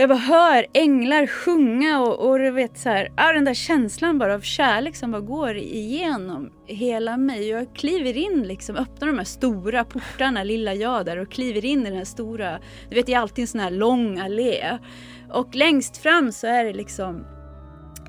och 0.00 0.02
jag 0.02 0.08
bara 0.08 0.18
hör 0.18 0.66
änglar 0.74 1.26
sjunga 1.26 2.00
och, 2.00 2.28
och 2.28 2.38
du 2.38 2.50
vet 2.50 2.78
så 2.78 2.88
här, 2.88 3.34
den 3.34 3.44
där 3.44 3.54
känslan 3.54 4.18
bara 4.18 4.34
av 4.34 4.40
kärlek 4.40 4.96
som 4.96 5.10
bara 5.10 5.20
går 5.20 5.56
igenom 5.56 6.50
hela 6.66 7.16
mig. 7.16 7.48
Jag 7.48 7.74
kliver 7.74 8.16
in 8.16 8.42
liksom, 8.42 8.76
öppnar 8.76 9.08
de 9.08 9.18
här 9.18 9.24
stora 9.24 9.84
portarna, 9.84 10.42
lilla 10.42 10.74
jag 10.74 11.06
där 11.06 11.16
och 11.16 11.32
kliver 11.32 11.64
in 11.64 11.80
i 11.80 11.84
den 11.84 11.98
här 11.98 12.04
stora, 12.04 12.58
du 12.88 12.94
vet 12.94 13.06
det 13.06 13.14
är 13.14 13.18
alltid 13.18 13.42
en 13.42 13.48
sån 13.48 13.60
här 13.60 13.70
lång 13.70 14.18
allé. 14.18 14.78
Och 15.32 15.54
längst 15.54 15.96
fram 15.96 16.32
så 16.32 16.46
är 16.46 16.64
det 16.64 16.72
liksom 16.72 17.24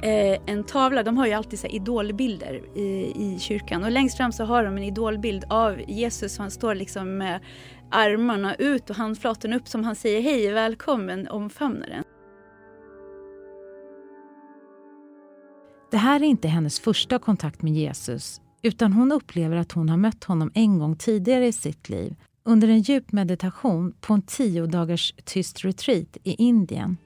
eh, 0.01 0.39
en 0.45 0.63
tavla, 0.63 1.03
de 1.03 1.17
har 1.17 1.27
ju 1.27 1.33
alltid 1.33 1.59
så 1.59 1.67
idolbilder 1.67 2.61
i, 2.75 3.13
i 3.15 3.37
kyrkan 3.39 3.83
och 3.83 3.91
längst 3.91 4.17
fram 4.17 4.31
så 4.31 4.43
har 4.43 4.63
de 4.63 4.77
en 4.77 4.83
idolbild 4.83 5.45
av 5.49 5.81
Jesus 5.87 6.37
och 6.37 6.43
han 6.43 6.51
står 6.51 6.75
liksom 6.75 7.17
med 7.17 7.39
armarna 7.91 8.55
ut 8.55 8.89
och 8.89 8.95
handflatorna 8.95 9.55
upp 9.55 9.67
som 9.67 9.83
han 9.83 9.95
säger 9.95 10.21
hej 10.21 10.51
välkommen 10.51 11.27
omfamnar 11.27 11.87
den. 11.87 12.03
Det 15.91 15.97
här 15.97 16.19
är 16.19 16.25
inte 16.25 16.47
hennes 16.47 16.79
första 16.79 17.19
kontakt 17.19 17.61
med 17.61 17.73
Jesus 17.73 18.41
utan 18.61 18.93
hon 18.93 19.11
upplever 19.11 19.55
att 19.55 19.71
hon 19.71 19.89
har 19.89 19.97
mött 19.97 20.23
honom 20.23 20.51
en 20.53 20.79
gång 20.79 20.95
tidigare 20.95 21.47
i 21.47 21.53
sitt 21.53 21.89
liv 21.89 22.15
under 22.43 22.67
en 22.67 22.81
djup 22.81 23.11
meditation 23.11 23.93
på 24.01 24.13
en 24.13 24.21
tio 24.21 24.65
dagars 24.65 25.13
tyst 25.25 25.65
retreat 25.65 26.17
i 26.23 26.31
Indien. 26.33 26.97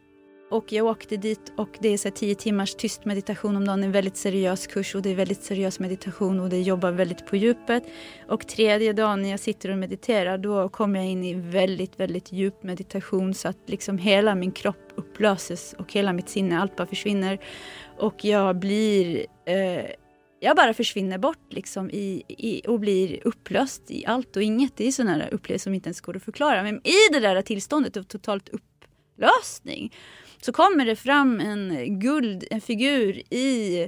Och 0.50 0.72
jag 0.72 0.86
åkte 0.86 1.18
dit 1.18 1.54
och 1.58 1.70
det 1.80 1.90
är 1.90 1.98
så 1.98 2.12
tio 2.12 2.36
timmars 2.36 2.76
tyst 2.76 3.06
meditation 3.06 3.56
om 3.56 3.66
dagen. 3.66 3.84
En 3.84 3.92
väldigt 3.92 4.18
seriös 4.18 4.68
kurs 4.68 4.96
och 4.96 5.02
det 5.02 5.10
är 5.10 5.16
väldigt 5.16 5.44
seriös 5.44 5.80
meditation 5.80 6.40
och 6.40 6.50
det 6.50 6.62
jobbar 6.62 6.92
väldigt 6.92 7.26
på 7.26 7.36
djupet. 7.36 7.84
Och 8.28 8.48
tredje 8.48 8.94
dagen 8.94 9.22
när 9.22 9.30
jag 9.30 9.40
sitter 9.40 9.72
och 9.72 9.78
mediterar 9.78 10.38
då 10.38 10.70
kommer 10.70 11.00
jag 11.00 11.08
in 11.08 11.24
i 11.24 11.34
väldigt, 11.34 12.00
väldigt 12.00 12.32
djup 12.32 12.64
meditation 12.64 13.34
så 13.34 13.48
att 13.48 13.58
liksom 13.66 13.98
hela 13.98 14.36
min 14.36 14.52
kropp 14.52 14.94
upplöses 14.96 15.76
och 15.78 15.94
hela 15.94 16.14
mitt 16.14 16.30
sinne, 16.30 16.60
allt 16.60 16.76
bara 16.76 16.88
försvinner. 16.88 17.40
Och 17.98 18.26
jag 18.26 18.56
blir 18.56 19.26
eh, 19.46 19.86
jag 20.40 20.56
bara 20.56 20.74
försvinner 20.74 21.18
bort 21.18 21.54
liksom 21.54 21.90
i, 21.90 22.24
i, 22.28 22.62
och 22.68 22.80
blir 22.80 23.28
upplöst 23.28 23.92
i 23.92 24.06
allt 24.06 24.36
och 24.36 24.44
inget. 24.44 24.78
Det 24.78 24.88
är 24.88 24.92
sådana 24.92 25.28
upplevelser 25.28 25.64
som 25.64 25.74
inte 25.74 25.88
ens 25.88 26.02
går 26.02 26.16
att 26.16 26.24
förklara. 26.24 26.64
Men 26.64 26.76
i 26.88 27.14
det 27.14 27.20
där 27.20 27.42
tillståndet 27.42 27.98
av 27.98 28.04
totalt 28.04 28.50
upplösning 28.50 29.94
så 30.46 30.52
kommer 30.52 30.86
det 30.86 30.96
fram 30.96 31.40
en 31.40 32.00
guld, 32.00 32.44
en 32.52 32.62
figur 32.62 33.34
i 33.34 33.82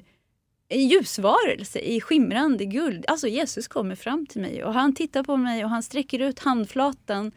en 0.69 0.87
ljusvarelse 0.87 1.79
i 1.79 2.01
skimrande 2.01 2.65
guld. 2.65 3.05
Alltså 3.07 3.27
Jesus 3.27 3.67
kommer 3.67 3.95
fram 3.95 4.25
till 4.25 4.41
mig 4.41 4.63
och 4.63 4.73
han 4.73 4.95
tittar 4.95 5.23
på 5.23 5.37
mig 5.37 5.63
och 5.63 5.69
han 5.69 5.83
sträcker 5.83 6.19
ut 6.19 6.39
handflatan 6.39 7.31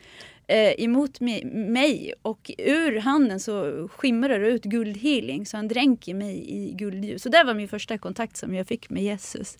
eh, 0.46 0.84
emot 0.84 1.20
mig 1.20 2.14
och 2.22 2.50
ur 2.58 3.00
handen 3.00 3.40
så 3.40 3.88
skimrar 3.88 4.38
det 4.38 4.48
ut 4.48 4.64
guldhealing 4.64 5.46
så 5.46 5.56
han 5.56 5.68
dränker 5.68 6.14
mig 6.14 6.50
i 6.50 6.72
guldljus. 6.72 7.22
Så 7.22 7.28
det 7.28 7.44
var 7.44 7.54
min 7.54 7.68
första 7.68 7.98
kontakt 7.98 8.36
som 8.36 8.54
jag 8.54 8.66
fick 8.66 8.90
med 8.90 9.02
Jesus. 9.02 9.56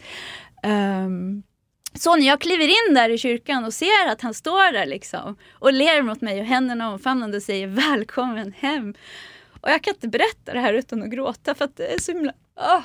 Um, 0.62 1.42
så 1.94 2.16
när 2.16 2.26
jag 2.26 2.40
kliver 2.40 2.68
in 2.68 2.94
där 2.94 3.08
i 3.08 3.18
kyrkan 3.18 3.64
och 3.64 3.74
ser 3.74 4.08
att 4.08 4.20
han 4.20 4.34
står 4.34 4.72
där 4.72 4.86
liksom 4.86 5.36
och 5.52 5.72
ler 5.72 6.02
mot 6.02 6.20
mig 6.20 6.40
och 6.40 6.46
händerna 6.46 6.92
omfamnande 6.92 7.36
och 7.36 7.42
säger 7.42 7.66
välkommen 7.66 8.52
hem. 8.58 8.94
Och 9.60 9.70
jag 9.70 9.82
kan 9.82 9.94
inte 9.94 10.08
berätta 10.08 10.52
det 10.52 10.60
här 10.60 10.74
utan 10.74 11.02
att 11.02 11.10
gråta 11.10 11.54
för 11.54 11.64
att 11.64 11.76
det 11.76 11.86
är 11.86 11.98
så 11.98 12.12
himla... 12.12 12.32
Oh. 12.56 12.82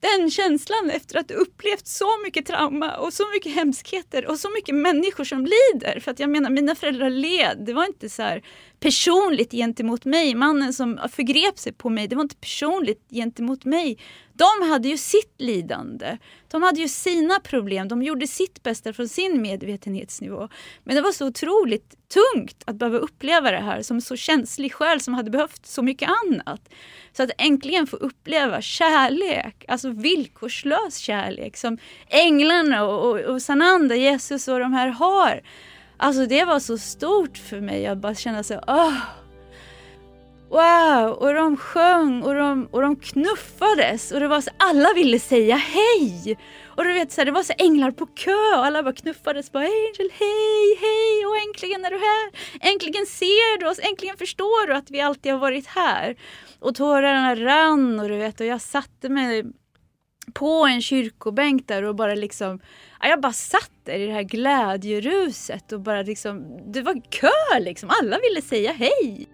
Den 0.00 0.30
känslan 0.30 0.90
efter 0.90 1.18
att 1.18 1.30
upplevt 1.30 1.86
så 1.86 2.22
mycket 2.24 2.46
trauma 2.46 2.96
och 2.96 3.12
så 3.12 3.22
mycket 3.34 3.54
hemskheter 3.54 4.26
och 4.26 4.38
så 4.38 4.50
mycket 4.50 4.74
människor 4.74 5.24
som 5.24 5.46
lider. 5.46 6.00
För 6.00 6.10
att 6.10 6.20
jag 6.20 6.30
menar, 6.30 6.50
mina 6.50 6.74
föräldrar 6.74 7.10
led. 7.10 7.58
Det 7.66 7.72
var 7.72 7.86
inte 7.86 8.08
så 8.08 8.22
här 8.22 8.42
personligt 8.84 9.52
gentemot 9.52 10.04
mig. 10.04 10.34
Mannen 10.34 10.72
som 10.72 11.00
förgrep 11.12 11.58
sig 11.58 11.72
på 11.72 11.90
mig, 11.90 12.08
det 12.08 12.16
var 12.16 12.22
inte 12.22 12.36
personligt 12.36 13.06
gentemot 13.10 13.64
mig. 13.64 13.98
De 14.32 14.70
hade 14.70 14.88
ju 14.88 14.96
sitt 14.96 15.34
lidande. 15.38 16.18
De 16.50 16.62
hade 16.62 16.80
ju 16.80 16.88
sina 16.88 17.40
problem. 17.40 17.88
De 17.88 18.02
gjorde 18.02 18.26
sitt 18.26 18.62
bästa 18.62 18.92
från 18.92 19.08
sin 19.08 19.42
medvetenhetsnivå. 19.42 20.48
Men 20.84 20.96
det 20.96 21.02
var 21.02 21.12
så 21.12 21.26
otroligt 21.26 21.94
tungt 22.08 22.62
att 22.66 22.76
behöva 22.76 22.98
uppleva 22.98 23.50
det 23.50 23.60
här 23.60 23.82
som 23.82 24.00
så 24.00 24.16
känslig 24.16 24.72
själ 24.72 25.00
som 25.00 25.14
hade 25.14 25.30
behövt 25.30 25.66
så 25.66 25.82
mycket 25.82 26.08
annat. 26.24 26.68
Så 27.12 27.22
att 27.22 27.30
äntligen 27.38 27.86
få 27.86 27.96
uppleva 27.96 28.60
kärlek, 28.62 29.64
alltså 29.68 29.90
villkorslös 29.90 30.96
kärlek 30.96 31.56
som 31.56 31.78
änglarna 32.08 32.84
och, 32.84 33.10
och, 33.10 33.20
och 33.20 33.42
Sananda, 33.42 33.96
Jesus 33.96 34.48
och 34.48 34.60
de 34.60 34.72
här 34.72 34.88
har. 34.88 35.42
Alltså 35.96 36.26
det 36.26 36.44
var 36.44 36.60
så 36.60 36.78
stort 36.78 37.38
för 37.38 37.60
mig. 37.60 37.82
Jag 37.82 37.98
bara 37.98 38.14
kände 38.14 38.44
så 38.44 38.60
åh. 38.66 38.94
Wow! 40.48 41.12
Och 41.12 41.34
de 41.34 41.56
sjöng 41.56 42.22
och 42.22 42.34
de, 42.34 42.68
och 42.70 42.82
de 42.82 42.96
knuffades 42.96 44.12
och 44.12 44.20
det 44.20 44.28
var 44.28 44.40
så, 44.40 44.50
alla 44.58 44.92
ville 44.94 45.18
säga 45.18 45.56
hej! 45.56 46.38
Och 46.64 46.84
du 46.84 46.92
vet 46.92 47.12
så 47.12 47.20
här, 47.20 47.26
det 47.26 47.32
var 47.32 47.42
så 47.42 47.52
änglar 47.58 47.90
på 47.90 48.06
kö 48.06 48.56
och 48.56 48.66
alla 48.66 48.82
bara 48.82 48.94
knuffades 48.94 49.52
bara 49.52 49.64
Angel 49.64 50.10
hej 50.18 50.78
hej 50.80 51.26
och 51.26 51.36
äntligen 51.48 51.84
är 51.84 51.90
du 51.90 51.96
här! 51.96 52.32
Äntligen 52.72 53.06
ser 53.06 53.60
du 53.60 53.68
oss, 53.68 53.78
äntligen 53.82 54.16
förstår 54.16 54.66
du 54.66 54.74
att 54.74 54.90
vi 54.90 55.00
alltid 55.00 55.32
har 55.32 55.38
varit 55.38 55.66
här! 55.66 56.16
Och 56.60 56.74
tårarna 56.74 57.36
rann 57.36 58.00
och 58.00 58.08
du 58.08 58.16
vet 58.16 58.40
och 58.40 58.46
jag 58.46 58.60
satte 58.60 59.08
mig 59.08 59.44
på 60.32 60.66
en 60.66 60.82
kyrkobänk 60.82 61.68
där 61.68 61.82
och 61.82 61.94
bara 61.94 62.14
liksom, 62.14 62.60
jag 63.00 63.20
bara 63.20 63.32
satt 63.32 63.70
där 63.84 63.98
i 63.98 64.06
det 64.06 64.12
här 64.12 64.22
glädjeruset 64.22 65.72
och 65.72 65.80
bara 65.80 66.02
liksom, 66.02 66.58
det 66.72 66.82
var 66.82 67.00
kö 67.10 67.60
liksom, 67.60 67.90
alla 68.02 68.18
ville 68.18 68.42
säga 68.42 68.72
hej. 68.72 69.28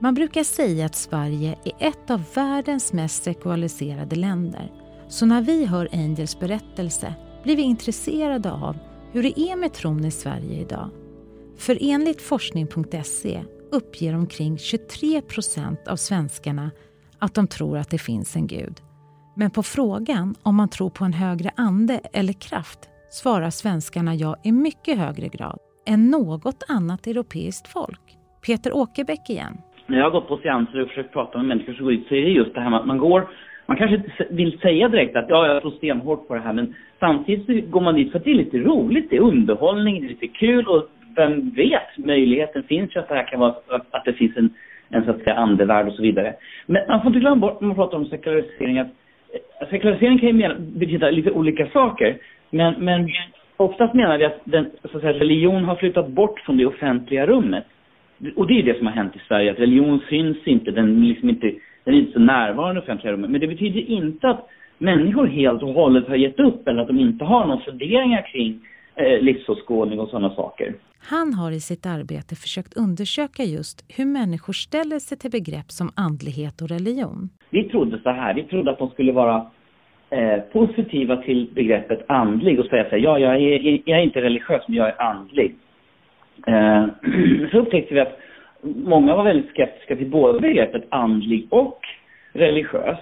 Man 0.00 0.14
brukar 0.14 0.44
säga 0.44 0.86
att 0.86 0.94
Sverige 0.94 1.58
är 1.64 1.88
ett 1.88 2.10
av 2.10 2.22
världens 2.34 2.92
mest 2.92 3.24
sekuliserade 3.24 4.16
länder. 4.16 4.72
Så 5.08 5.26
när 5.26 5.42
vi 5.42 5.64
hör 5.64 5.88
Angels 5.92 6.40
berättelse 6.40 7.14
blir 7.42 7.56
vi 7.56 7.62
intresserade 7.62 8.52
av 8.52 8.78
hur 9.12 9.22
det 9.22 9.40
är 9.40 9.56
med 9.56 9.72
tron 9.72 10.04
i 10.04 10.10
Sverige 10.10 10.60
idag. 10.60 10.90
För 11.56 11.78
enligt 11.80 12.22
forskning.se 12.22 13.42
uppger 13.70 14.14
omkring 14.14 14.58
23 14.58 15.22
procent 15.22 15.88
av 15.88 15.96
svenskarna 15.96 16.70
att 17.18 17.34
de 17.34 17.46
tror 17.46 17.78
att 17.78 17.90
det 17.90 17.98
finns 17.98 18.36
en 18.36 18.46
gud. 18.46 18.80
Men 19.38 19.50
på 19.50 19.62
frågan 19.62 20.34
om 20.42 20.54
man 20.56 20.68
tror 20.68 20.90
på 20.90 21.04
en 21.04 21.12
högre 21.12 21.50
ande 21.56 22.00
eller 22.18 22.32
kraft 22.48 22.80
svarar 23.10 23.50
svenskarna 23.50 24.14
ja 24.14 24.36
i 24.44 24.52
mycket 24.52 24.98
högre 24.98 25.28
grad 25.28 25.58
än 25.92 26.10
något 26.10 26.60
annat 26.68 27.06
europeiskt 27.06 27.68
folk. 27.72 28.04
Peter 28.46 28.76
Åkerbäck 28.76 29.30
igen. 29.30 29.54
När 29.86 29.98
jag 29.98 30.04
har 30.04 30.10
gått 30.10 30.28
på 30.28 30.36
seanser 30.36 30.82
och 30.82 30.88
försökt 30.88 31.12
prata 31.12 31.38
med 31.38 31.46
människor 31.46 31.72
som 31.72 31.84
går 31.84 31.92
dit 31.92 32.08
så 32.08 32.14
är 32.14 32.22
det 32.22 32.30
just 32.30 32.54
det 32.54 32.60
här 32.60 32.70
med 32.70 32.80
att 32.80 32.86
man 32.86 32.98
går 32.98 33.28
man 33.66 33.76
kanske 33.76 33.96
inte 33.96 34.26
vill 34.30 34.58
säga 34.58 34.88
direkt 34.88 35.16
att 35.16 35.28
ja, 35.28 35.46
jag 35.46 35.62
tror 35.62 35.70
stenhårt 35.70 36.28
på 36.28 36.34
det 36.34 36.40
här 36.40 36.52
men 36.52 36.74
samtidigt 37.00 37.46
så 37.46 37.70
går 37.70 37.80
man 37.80 37.94
dit 37.94 38.12
för 38.12 38.18
att 38.18 38.24
det 38.24 38.30
är 38.30 38.34
lite 38.34 38.58
roligt, 38.58 39.10
det 39.10 39.16
är 39.16 39.20
underhållning, 39.20 40.00
det 40.00 40.06
är 40.06 40.08
lite 40.08 40.28
kul 40.28 40.66
och 40.66 40.88
vem 41.16 41.50
vet, 41.50 41.98
möjligheten 41.98 42.62
finns 42.62 42.96
ju 42.96 43.00
att 43.00 43.08
det 43.08 43.14
här 43.14 43.26
kan 43.26 43.40
vara, 43.40 43.54
att 43.90 44.04
det 44.04 44.12
finns 44.12 44.36
en, 44.36 44.54
en 44.88 45.04
så 45.04 45.10
att 45.10 45.18
säga 45.18 45.34
andevärld 45.34 45.88
och 45.88 45.94
så 45.94 46.02
vidare. 46.02 46.34
Men 46.66 46.82
man 46.88 47.00
får 47.00 47.06
inte 47.06 47.20
glömma 47.20 47.36
bort 47.36 47.60
när 47.60 47.68
man 47.68 47.76
pratar 47.76 47.96
om 47.96 48.06
sekularisering 48.06 48.78
att 48.78 48.92
sekularisering 49.70 50.18
kan 50.18 50.28
ju 50.28 50.54
betyda 50.58 51.10
lite 51.10 51.30
olika 51.30 51.66
saker. 51.66 52.18
Men, 52.50 52.74
men 52.84 53.10
oftast 53.56 53.94
menar 53.94 54.18
vi 54.18 54.24
att 54.24 54.40
den, 54.44 54.70
så 54.90 54.96
att 54.96 55.02
säga, 55.02 55.18
religion 55.18 55.64
har 55.64 55.76
flyttat 55.76 56.08
bort 56.08 56.40
från 56.40 56.56
det 56.56 56.66
offentliga 56.66 57.26
rummet. 57.26 57.64
Och 58.36 58.46
det 58.46 58.58
är 58.58 58.62
det 58.62 58.78
som 58.78 58.86
har 58.86 58.94
hänt 58.94 59.16
i 59.16 59.20
Sverige, 59.28 59.50
att 59.50 59.58
religion 59.58 60.00
syns 60.08 60.46
inte, 60.46 60.70
den, 60.70 61.08
liksom 61.08 61.28
inte, 61.28 61.52
den 61.84 61.94
är 61.94 61.98
inte 61.98 62.12
så 62.12 62.18
närvarande 62.18 62.80
i 62.80 62.82
offentliga 62.82 63.12
rummet. 63.12 63.30
Men 63.30 63.40
det 63.40 63.46
betyder 63.46 63.80
inte 63.80 64.28
att 64.28 64.48
människor 64.78 65.26
helt 65.26 65.62
och 65.62 65.68
hållet 65.68 66.08
har 66.08 66.16
gett 66.16 66.40
upp 66.40 66.68
eller 66.68 66.82
att 66.82 66.88
de 66.88 66.98
inte 66.98 67.24
har 67.24 67.46
några 67.46 67.60
funderingar 67.60 68.26
kring 68.32 68.60
eh, 68.94 69.20
livsåskådning 69.20 70.00
och 70.00 70.08
sådana 70.08 70.30
saker. 70.30 70.74
Han 70.98 71.34
har 71.34 71.50
i 71.50 71.60
sitt 71.60 71.86
arbete 71.86 72.34
försökt 72.34 72.76
undersöka 72.76 73.42
just 73.42 73.84
hur 73.96 74.04
människor 74.04 74.52
ställer 74.52 74.98
sig 74.98 75.18
till 75.18 75.30
begrepp 75.30 75.70
som 75.70 75.90
andlighet 75.96 76.62
och 76.62 76.68
religion. 76.68 77.28
Vi 77.50 77.64
trodde 77.68 78.00
så 78.02 78.10
här, 78.10 78.34
vi 78.34 78.42
trodde 78.42 78.70
att 78.70 78.78
de 78.78 78.90
skulle 78.90 79.12
vara 79.12 79.50
eh, 80.10 80.38
positiva 80.52 81.16
till 81.16 81.50
begreppet 81.54 82.04
andlig 82.08 82.60
och 82.60 82.66
säga 82.66 82.84
så 82.84 82.90
här, 82.90 82.98
ja, 82.98 83.18
jag 83.18 83.34
är, 83.34 83.80
jag 83.84 83.98
är 83.98 84.02
inte 84.02 84.20
religiös 84.20 84.62
men 84.68 84.76
jag 84.76 84.88
är 84.88 85.02
andlig. 85.02 85.54
Eh, 86.46 86.86
så 87.50 87.58
upptäckte 87.58 87.94
vi 87.94 88.00
att 88.00 88.18
många 88.62 89.16
var 89.16 89.24
väldigt 89.24 89.50
skeptiska 89.50 89.96
till 89.96 90.10
både 90.10 90.40
begreppet 90.40 90.84
andlig 90.88 91.46
och 91.50 91.80
religiös. 92.32 92.98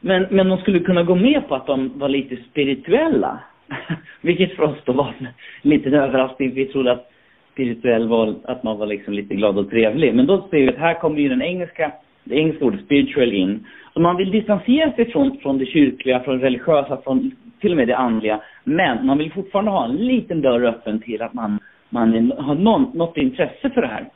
Men, 0.00 0.26
men 0.30 0.48
de 0.48 0.58
skulle 0.58 0.80
kunna 0.80 1.02
gå 1.02 1.14
med 1.14 1.48
på 1.48 1.54
att 1.54 1.66
de 1.66 1.98
var 1.98 2.08
lite 2.08 2.36
spirituella. 2.50 3.40
Vilket 4.20 4.56
för 4.56 4.62
oss 4.62 4.78
då 4.84 4.92
var 4.92 5.14
en 5.18 5.28
liten 5.62 5.94
överraskning. 5.94 6.54
Vi 6.54 6.66
trodde 6.66 6.92
att 6.92 7.10
spirituell 7.52 8.08
var 8.08 8.34
att 8.44 8.62
man 8.62 8.78
var 8.78 8.86
liksom 8.86 9.14
lite 9.14 9.34
glad 9.34 9.58
och 9.58 9.70
trevlig. 9.70 10.14
Men 10.14 10.26
då 10.26 10.48
ser 10.50 10.56
vi 10.56 10.68
att 10.68 10.76
här 10.76 10.94
kommer 10.94 11.20
ju 11.20 11.28
den 11.28 11.42
engelska, 11.42 11.92
det 12.24 12.34
engelska 12.34 12.64
ordet 12.64 12.84
spiritual 12.84 13.32
in. 13.32 13.66
Så 13.92 14.00
man 14.00 14.16
vill 14.16 14.30
distansera 14.30 14.92
sig 14.92 15.12
från, 15.12 15.38
från 15.38 15.58
det 15.58 15.66
kyrkliga, 15.66 16.20
från 16.20 16.38
det 16.38 16.46
religiösa, 16.46 17.00
från 17.04 17.30
till 17.60 17.70
och 17.70 17.76
med 17.76 17.88
det 17.88 17.96
andliga. 17.96 18.40
Men 18.64 19.06
man 19.06 19.18
vill 19.18 19.32
fortfarande 19.32 19.70
ha 19.70 19.84
en 19.84 19.96
liten 19.96 20.42
dörr 20.42 20.64
öppen 20.64 21.00
till 21.00 21.22
att 21.22 21.34
man, 21.34 21.58
man 21.88 22.32
har 22.38 22.54
någon, 22.54 22.90
något 22.94 23.16
intresse 23.16 23.70
för 23.70 23.80
det 23.80 23.86
här. 23.86 24.08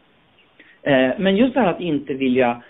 Eh, 0.83 1.15
men 1.19 1.37
just 1.37 1.55
det 1.55 1.61
här 1.61 1.71
att 1.71 1.81
inte 1.81 2.15
vilja 2.15 2.62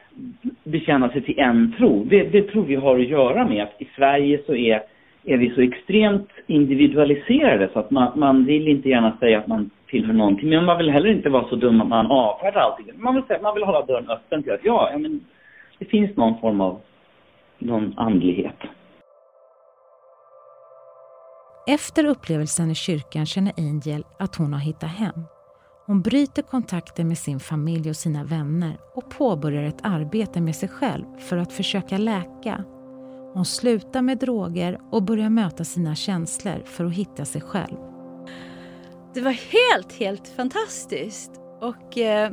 bekänna 0.65 1.09
sig 1.09 1.23
till 1.23 1.39
en 1.39 1.75
tro, 1.79 2.05
det, 2.05 2.23
det 2.23 2.43
tror 2.43 2.65
vi 2.65 2.75
har 2.75 2.99
att 2.99 3.09
göra 3.09 3.49
med 3.49 3.63
att 3.63 3.83
i 3.83 3.89
Sverige 3.97 4.39
så 4.47 4.55
är 4.55 4.83
är 5.25 5.37
vi 5.37 5.55
så 5.55 5.61
extremt 5.61 6.29
individualiserade 6.47 7.71
så 7.73 7.79
att 7.79 7.91
man, 7.91 8.19
man 8.19 8.45
vill 8.45 8.69
inte 8.69 8.89
gärna 8.89 9.17
säga 9.21 9.39
att 9.39 9.47
man 9.47 9.71
tillhör 9.87 10.13
någonting. 10.13 10.49
Men 10.49 10.65
man 10.65 10.79
vill 10.79 10.91
heller 10.91 11.09
inte 11.09 11.29
vara 11.29 11.49
så 11.49 11.57
dum 11.57 11.81
att 11.81 11.89
man 11.89 12.07
avfärdar 12.07 12.61
allting. 12.61 12.87
Man 12.97 13.15
vill, 13.15 13.25
säga, 13.25 13.43
man 13.43 13.55
vill 13.55 13.65
hålla 13.65 13.87
dörren 13.87 14.11
öppen 14.11 14.43
till 14.43 14.53
att 14.53 14.65
ja, 14.65 14.89
ja 14.93 14.99
men 14.99 15.21
det 15.79 15.85
finns 15.85 16.17
någon 16.17 16.41
form 16.41 16.61
av 16.61 16.81
någon 17.59 17.95
andlighet. 17.97 18.57
Efter 21.67 22.07
upplevelsen 22.07 22.71
i 22.71 22.75
kyrkan 22.75 23.27
känner 23.27 23.53
Angel 23.57 24.05
att 24.19 24.37
hon 24.37 24.53
har 24.53 24.61
hittat 24.61 24.91
hem. 24.91 25.25
Hon 25.87 26.03
bryter 26.03 26.43
kontakten 26.43 27.09
med 27.09 27.19
sin 27.19 27.41
familj 27.41 27.91
och 27.91 27.97
sina 27.97 28.25
vänner 28.25 28.73
och 28.95 29.11
påbörjar 29.19 29.63
ett 29.63 29.81
arbete 29.83 30.41
med 30.41 30.57
sig 30.57 30.69
själv 30.69 31.05
för 31.29 31.37
att 31.37 31.53
försöka 31.53 31.99
läka 31.99 32.65
hon 33.35 33.45
slutar 33.45 34.03
med 34.03 34.19
droger 34.19 34.81
och 34.91 35.03
börjar 35.03 35.31
möta 35.31 35.65
sina 35.65 35.95
känslor 35.95 36.63
för 36.65 36.85
att 36.85 36.93
hitta 36.93 37.25
sig 37.25 37.41
själv. 37.41 37.77
Det 39.15 39.21
var 39.21 39.31
helt, 39.31 39.93
helt 39.93 40.29
fantastiskt. 40.29 41.31
Och 41.61 41.99
eh, 41.99 42.33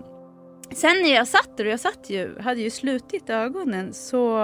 sen 0.72 1.02
när 1.02 1.16
jag 1.16 1.28
satt 1.28 1.58
där, 1.58 1.66
och 1.66 1.72
jag 1.72 1.80
satt 1.80 2.10
ju, 2.10 2.40
hade 2.40 2.62
ju 2.62 2.70
slutit 2.70 3.30
ögonen, 3.30 3.94
så 3.94 4.38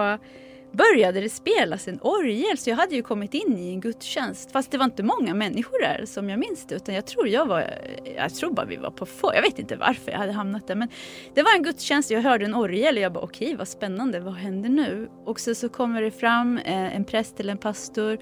började 0.75 1.21
det 1.21 1.29
spelas 1.29 1.87
en 1.87 1.99
orgel 2.01 2.57
så 2.57 2.69
jag 2.69 2.77
hade 2.77 2.95
ju 2.95 3.01
kommit 3.01 3.33
in 3.33 3.57
i 3.57 3.69
en 3.69 3.79
gudstjänst. 3.79 4.51
Fast 4.51 4.71
det 4.71 4.77
var 4.77 4.85
inte 4.85 5.03
många 5.03 5.33
människor 5.33 5.81
där 5.81 6.05
som 6.05 6.29
jag 6.29 6.39
minns 6.39 6.67
det 6.67 6.75
utan 6.75 6.95
jag 6.95 7.05
tror 7.05 7.27
jag 7.27 7.45
var, 7.45 7.73
jag 8.15 8.35
tror 8.35 8.53
bara 8.53 8.65
vi 8.65 8.75
var 8.75 8.91
på 8.91 9.05
få. 9.05 9.31
Jag 9.35 9.41
vet 9.41 9.59
inte 9.59 9.75
varför 9.75 10.11
jag 10.11 10.17
hade 10.17 10.31
hamnat 10.31 10.67
där 10.67 10.75
men 10.75 10.89
det 11.33 11.43
var 11.43 11.55
en 11.55 11.63
gudstjänst, 11.63 12.11
jag 12.11 12.21
hörde 12.21 12.45
en 12.45 12.55
orgel 12.55 12.95
och 12.95 13.01
jag 13.01 13.13
bara 13.13 13.23
okej 13.23 13.47
okay, 13.47 13.57
vad 13.57 13.67
spännande, 13.67 14.19
vad 14.19 14.33
händer 14.33 14.69
nu? 14.69 15.09
Och 15.25 15.39
så, 15.39 15.55
så 15.55 15.69
kommer 15.69 16.01
det 16.01 16.11
fram 16.11 16.57
eh, 16.57 16.95
en 16.95 17.05
präst 17.05 17.39
eller 17.39 17.51
en 17.51 17.57
pastor 17.57 18.17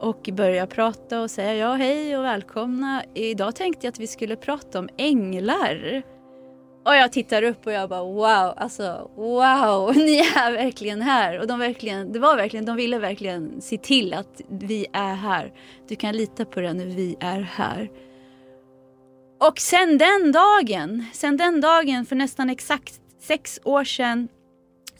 och 0.00 0.28
börjar 0.32 0.66
prata 0.66 1.20
och 1.20 1.30
säga 1.30 1.54
ja 1.54 1.74
hej 1.74 2.18
och 2.18 2.24
välkomna. 2.24 3.02
Idag 3.14 3.56
tänkte 3.56 3.86
jag 3.86 3.92
att 3.92 4.00
vi 4.00 4.06
skulle 4.06 4.36
prata 4.36 4.78
om 4.78 4.88
änglar. 4.96 6.02
Och 6.84 6.94
jag 6.94 7.12
tittar 7.12 7.42
upp 7.42 7.66
och 7.66 7.72
jag 7.72 7.88
bara 7.88 8.02
wow, 8.02 8.54
alltså 8.56 9.10
wow, 9.16 9.92
ni 9.96 10.18
är 10.18 10.52
verkligen 10.52 11.02
här. 11.02 11.40
Och 11.40 11.46
de 11.46 11.58
verkligen, 11.58 12.12
det 12.12 12.18
var 12.18 12.36
verkligen, 12.36 12.64
de 12.64 12.76
ville 12.76 12.98
verkligen 12.98 13.60
se 13.60 13.78
till 13.78 14.14
att 14.14 14.40
vi 14.48 14.86
är 14.92 15.14
här. 15.14 15.52
Du 15.88 15.96
kan 15.96 16.16
lita 16.16 16.44
på 16.44 16.60
det 16.60 16.72
nu, 16.72 16.84
vi 16.84 17.16
är 17.20 17.40
här. 17.40 17.90
Och 19.40 19.58
sen 19.58 19.98
den 19.98 20.32
dagen, 20.32 21.06
sen 21.12 21.36
den 21.36 21.60
dagen 21.60 22.06
för 22.06 22.16
nästan 22.16 22.50
exakt 22.50 23.00
sex 23.20 23.60
år 23.64 23.84
sedan 23.84 24.28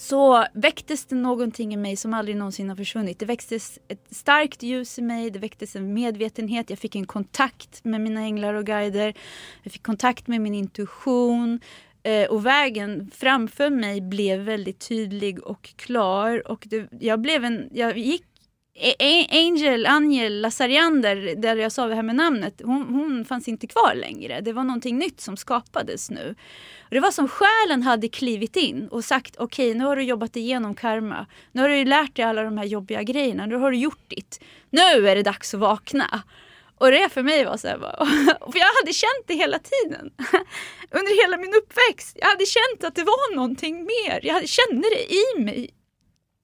så 0.01 0.47
väcktes 0.53 1.07
det 1.07 1.17
någonting 1.17 1.75
i 1.75 1.77
mig 1.77 1.97
som 1.97 2.15
aldrig 2.15 2.37
någonsin 2.37 2.69
har 2.69 2.77
försvunnit. 2.77 3.19
Det 3.19 3.27
väcktes 3.27 3.79
ett 3.89 4.07
starkt 4.11 4.63
ljus 4.63 4.99
i 4.99 5.03
mig, 5.03 5.31
det 5.31 5.39
väcktes 5.39 5.77
en 5.77 5.95
medvetenhet, 5.95 6.71
jag 6.71 6.79
fick 6.79 6.97
en 6.97 7.07
kontakt 7.07 7.85
med 7.85 8.01
mina 8.01 8.21
änglar 8.21 8.55
och 8.55 8.67
guider. 8.67 9.15
Jag 9.63 9.73
fick 9.73 9.83
kontakt 9.83 10.27
med 10.27 10.41
min 10.41 10.55
intuition. 10.55 11.61
Eh, 12.03 12.31
och 12.31 12.47
vägen 12.47 13.11
framför 13.15 13.71
mig 13.71 14.01
blev 14.01 14.41
väldigt 14.41 14.89
tydlig 14.89 15.45
och 15.45 15.75
klar. 15.77 16.51
Och 16.51 16.67
det, 16.71 16.89
jag, 17.01 17.21
blev 17.21 17.45
en, 17.45 17.69
jag 17.73 17.99
gick 17.99 18.30
Angel, 19.31 19.87
Angel 19.87 20.41
Lazariander, 20.41 21.35
där 21.37 21.57
jag 21.57 21.73
sa 21.73 21.87
det 21.87 21.95
här 21.95 22.03
med 22.03 22.17
namnet, 22.17 22.61
hon, 22.65 22.83
hon 22.83 23.25
fanns 23.25 23.49
inte 23.49 23.67
kvar 23.67 23.95
längre. 23.95 24.41
Det 24.41 24.53
var 24.53 24.65
någonting 24.65 24.99
nytt 24.99 25.21
som 25.21 25.37
skapades 25.37 26.11
nu. 26.11 26.35
Och 26.81 26.95
det 26.95 27.01
var 27.01 27.11
som 27.11 27.29
själen 27.29 27.83
hade 27.83 28.09
klivit 28.09 28.57
in 28.57 28.89
och 28.89 29.05
sagt 29.05 29.37
okej, 29.39 29.71
okay, 29.71 29.79
nu 29.79 29.85
har 29.85 29.97
du 29.97 30.03
jobbat 30.03 30.37
igenom 30.37 30.75
karma. 30.75 31.27
Nu 31.53 31.63
har 31.63 31.69
du 31.69 31.85
lärt 31.85 32.17
dig 32.17 32.25
alla 32.25 32.43
de 32.43 32.59
här 32.59 32.65
jobbiga 32.65 33.03
grejerna. 33.03 33.47
Nu 33.47 33.57
har 33.57 33.71
du 33.71 33.77
gjort 33.77 34.09
ditt. 34.09 34.41
Nu 34.71 35.09
är 35.09 35.17
det 35.17 35.23
dags 35.23 35.55
att 35.55 35.61
vakna. 35.61 36.23
Och 36.79 36.91
det 36.91 37.09
för 37.09 37.23
mig 37.23 37.45
var 37.45 37.57
så 37.57 37.69
här, 37.69 37.79
för 38.53 38.59
jag 38.59 38.67
hade 38.81 38.93
känt 38.93 39.25
det 39.27 39.35
hela 39.35 39.59
tiden. 39.59 40.11
Under 40.91 41.23
hela 41.23 41.37
min 41.37 41.55
uppväxt. 41.55 42.17
Jag 42.21 42.29
hade 42.29 42.47
känt 42.47 42.85
att 42.85 42.95
det 42.95 43.05
var 43.05 43.37
någonting 43.37 43.77
mer. 43.77 44.21
Jag 44.23 44.49
kände 44.49 44.89
det 44.89 45.15
i 45.15 45.45
mig. 45.45 45.71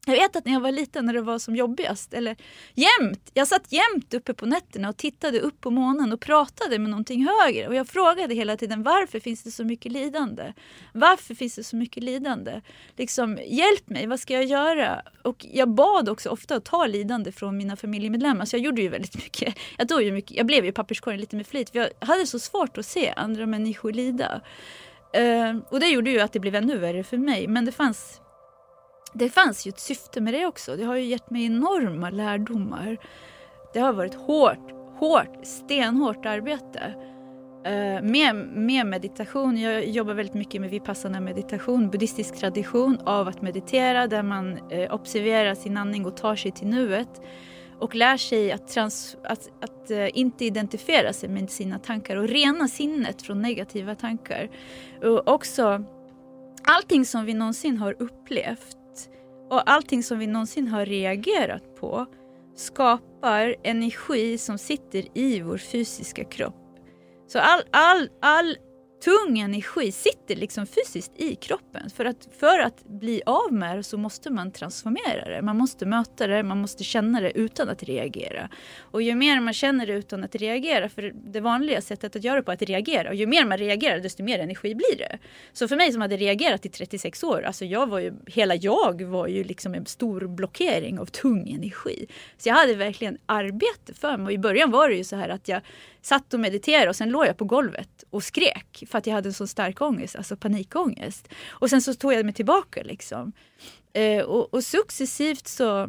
Jag 0.08 0.14
vet 0.14 0.36
att 0.36 0.44
när 0.44 0.52
jag 0.52 0.60
var 0.60 0.72
liten 0.72 1.06
när 1.06 1.12
det 1.12 1.20
var 1.20 1.38
som 1.38 1.56
jobbigast, 1.56 2.14
eller 2.14 2.36
jämt, 2.74 3.30
jag 3.34 3.48
satt 3.48 3.72
jämt 3.72 4.14
uppe 4.14 4.34
på 4.34 4.46
nätterna 4.46 4.88
och 4.88 4.96
tittade 4.96 5.40
upp 5.40 5.60
på 5.60 5.70
månen 5.70 6.12
och 6.12 6.20
pratade 6.20 6.78
med 6.78 6.90
någonting 6.90 7.26
högre. 7.26 7.68
Och 7.68 7.74
jag 7.74 7.88
frågade 7.88 8.34
hela 8.34 8.56
tiden 8.56 8.82
varför 8.82 9.20
finns 9.20 9.42
det 9.42 9.50
så 9.50 9.64
mycket 9.64 9.92
lidande? 9.92 10.52
Varför 10.92 11.34
finns 11.34 11.54
det 11.54 11.64
så 11.64 11.76
mycket 11.76 12.02
lidande? 12.02 12.60
Liksom, 12.96 13.38
hjälp 13.46 13.88
mig, 13.88 14.06
vad 14.06 14.20
ska 14.20 14.34
jag 14.34 14.44
göra? 14.44 15.02
Och 15.22 15.46
jag 15.52 15.68
bad 15.68 16.08
också 16.08 16.28
ofta 16.28 16.56
att 16.56 16.64
ta 16.64 16.86
lidande 16.86 17.32
från 17.32 17.56
mina 17.56 17.76
familjemedlemmar. 17.76 18.44
Så 18.44 18.56
jag 18.56 18.62
gjorde 18.62 18.82
ju 18.82 18.88
väldigt 18.88 19.16
mycket. 19.24 19.54
Jag, 19.78 19.88
tog 19.88 20.02
ju 20.02 20.12
mycket, 20.12 20.36
jag 20.36 20.46
blev 20.46 20.64
ju 20.64 20.72
papperskorgen 20.72 21.20
lite 21.20 21.36
med 21.36 21.46
flit 21.46 21.70
för 21.70 21.78
jag 21.78 22.06
hade 22.06 22.26
så 22.26 22.38
svårt 22.38 22.78
att 22.78 22.86
se 22.86 23.12
andra 23.16 23.46
människor 23.46 23.92
lida. 23.92 24.40
Uh, 25.18 25.58
och 25.70 25.80
det 25.80 25.86
gjorde 25.86 26.10
ju 26.10 26.20
att 26.20 26.32
det 26.32 26.40
blev 26.40 26.54
ännu 26.54 26.78
värre 26.78 27.04
för 27.04 27.16
mig. 27.16 27.48
Men 27.48 27.64
det 27.64 27.72
fanns 27.72 28.20
det 29.16 29.30
fanns 29.30 29.66
ju 29.66 29.68
ett 29.68 29.80
syfte 29.80 30.20
med 30.20 30.34
det 30.34 30.46
också. 30.46 30.76
Det 30.76 30.84
har 30.84 30.96
ju 30.96 31.04
gett 31.04 31.30
mig 31.30 31.44
enorma 31.44 32.10
lärdomar. 32.10 32.98
Det 33.72 33.80
har 33.80 33.92
varit 33.92 34.14
hårt, 34.14 34.72
hårt, 34.98 35.38
stenhårt 35.42 36.26
arbete. 36.26 36.94
Uh, 37.66 38.02
med, 38.02 38.36
med 38.36 38.86
meditation. 38.86 39.58
Jag 39.58 39.88
jobbar 39.88 40.14
väldigt 40.14 40.34
mycket 40.34 40.60
med 40.60 40.70
vipassana 40.70 41.20
meditation, 41.20 41.90
buddhistisk 41.90 42.36
tradition 42.36 42.98
av 43.04 43.28
att 43.28 43.42
meditera 43.42 44.06
där 44.06 44.22
man 44.22 44.72
uh, 44.72 44.94
observerar 44.94 45.54
sin 45.54 45.76
andning 45.76 46.06
och 46.06 46.16
tar 46.16 46.36
sig 46.36 46.52
till 46.52 46.66
nuet. 46.66 47.22
Och 47.78 47.94
lär 47.94 48.16
sig 48.16 48.52
att, 48.52 48.68
trans, 48.68 49.16
att, 49.24 49.48
att 49.60 49.90
uh, 49.90 50.08
inte 50.18 50.44
identifiera 50.44 51.12
sig 51.12 51.28
med 51.28 51.50
sina 51.50 51.78
tankar 51.78 52.16
och 52.16 52.28
rena 52.28 52.68
sinnet 52.68 53.22
från 53.22 53.42
negativa 53.42 53.94
tankar. 53.94 54.50
Och 55.02 55.28
också 55.28 55.84
allting 56.64 57.04
som 57.04 57.24
vi 57.24 57.34
någonsin 57.34 57.78
har 57.78 57.96
upplevt 57.98 58.76
och 59.50 59.70
allting 59.70 60.02
som 60.02 60.18
vi 60.18 60.26
någonsin 60.26 60.68
har 60.68 60.86
reagerat 60.86 61.76
på 61.80 62.06
skapar 62.56 63.56
energi 63.62 64.38
som 64.38 64.58
sitter 64.58 65.18
i 65.18 65.40
vår 65.40 65.58
fysiska 65.58 66.24
kropp. 66.24 66.54
Så 67.26 67.38
all, 67.38 67.62
all, 67.70 68.08
all 68.20 68.56
tung 69.04 69.38
energi 69.38 69.92
sitter 69.92 70.36
liksom 70.36 70.66
fysiskt 70.66 71.12
i 71.16 71.34
kroppen. 71.34 71.90
För 71.90 72.04
att, 72.04 72.28
för 72.38 72.58
att 72.58 72.84
bli 72.84 73.22
av 73.26 73.52
med 73.52 73.76
det 73.76 73.82
så 73.82 73.98
måste 73.98 74.30
man 74.30 74.52
transformera 74.52 75.28
det. 75.28 75.42
Man 75.42 75.56
måste 75.56 75.86
möta 75.86 76.26
det, 76.26 76.42
man 76.42 76.58
måste 76.58 76.84
känna 76.84 77.20
det 77.20 77.38
utan 77.38 77.68
att 77.68 77.82
reagera. 77.82 78.48
Och 78.80 79.02
ju 79.02 79.14
mer 79.14 79.40
man 79.40 79.54
känner 79.54 79.86
det 79.86 79.92
utan 79.92 80.24
att 80.24 80.34
reagera, 80.34 80.88
för 80.88 81.12
det 81.14 81.40
vanliga 81.40 81.80
sättet 81.80 82.16
att 82.16 82.24
göra 82.24 82.36
det 82.36 82.42
på 82.42 82.50
är 82.50 82.54
att 82.54 82.62
reagera. 82.62 83.08
Och 83.08 83.14
ju 83.14 83.26
mer 83.26 83.44
man 83.44 83.58
reagerar 83.58 83.98
desto 83.98 84.22
mer 84.22 84.38
energi 84.38 84.74
blir 84.74 84.98
det. 84.98 85.18
Så 85.52 85.68
för 85.68 85.76
mig 85.76 85.92
som 85.92 86.00
hade 86.00 86.16
reagerat 86.16 86.66
i 86.66 86.68
36 86.68 87.24
år, 87.24 87.42
alltså 87.42 87.64
jag 87.64 87.86
var 87.86 87.98
ju, 87.98 88.12
hela 88.26 88.54
jag 88.54 89.02
var 89.02 89.26
ju 89.26 89.44
liksom 89.44 89.74
en 89.74 89.86
stor 89.86 90.26
blockering 90.26 90.98
av 90.98 91.06
tung 91.06 91.50
energi. 91.50 92.06
Så 92.38 92.48
jag 92.48 92.54
hade 92.54 92.74
verkligen 92.74 93.18
arbete 93.26 93.94
för 93.94 94.16
mig. 94.16 94.26
Och 94.26 94.32
i 94.32 94.38
början 94.38 94.70
var 94.70 94.88
det 94.88 94.96
ju 94.96 95.04
så 95.04 95.16
här 95.16 95.28
att 95.28 95.48
jag 95.48 95.60
satt 96.02 96.34
och 96.34 96.40
mediterade 96.40 96.88
och 96.88 96.96
sen 96.96 97.10
låg 97.10 97.26
jag 97.26 97.36
på 97.36 97.44
golvet 97.44 98.04
och 98.10 98.22
skrek 98.22 98.84
för 98.86 98.98
att 98.98 99.06
jag 99.06 99.14
hade 99.14 99.28
en 99.28 99.32
så 99.32 99.46
stark 99.46 99.82
ångest, 99.82 100.16
alltså 100.16 100.36
panikångest. 100.36 101.34
Och 101.50 101.70
sen 101.70 101.82
så 101.82 101.94
tog 101.94 102.12
jag 102.12 102.24
mig 102.24 102.34
tillbaka 102.34 102.82
liksom. 102.82 103.32
Eh, 103.92 104.24
och, 104.24 104.54
och 104.54 104.64
successivt 104.64 105.46
så 105.46 105.88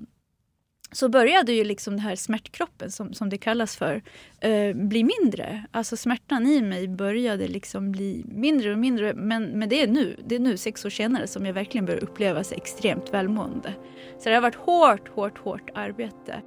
så 0.92 1.10
började 1.10 1.52
ju 1.52 1.64
liksom 1.64 1.94
den 1.94 2.00
här 2.00 2.16
smärtkroppen, 2.16 2.92
som, 2.92 3.14
som 3.14 3.30
det 3.30 3.38
kallas 3.38 3.78
för, 3.78 3.94
eh, 4.42 4.76
bli 4.76 5.04
mindre. 5.04 5.64
Alltså 5.72 5.96
smärtan 5.98 6.46
i 6.46 6.62
mig 6.62 6.88
började 6.88 7.48
liksom 7.48 7.92
bli 7.92 8.26
mindre 8.28 8.72
och 8.72 8.78
mindre. 8.78 9.14
Men, 9.14 9.44
men 9.60 9.70
det, 9.70 9.84
är 9.84 9.88
nu, 9.88 10.16
det 10.28 10.36
är 10.36 10.40
nu, 10.40 10.58
sex 10.58 10.86
år 10.86 10.90
senare, 10.90 11.28
som 11.28 11.46
jag 11.46 11.54
verkligen 11.54 11.86
börjar 11.86 12.04
uppleva 12.04 12.44
sig 12.44 12.58
extremt 12.58 13.14
välmående. 13.14 13.70
Så 14.18 14.30
det 14.30 14.36
har 14.36 14.42
varit 14.42 14.56
hårt, 14.56 15.08
hårt, 15.08 15.38
hårt 15.38 15.70
arbete. 15.76 16.42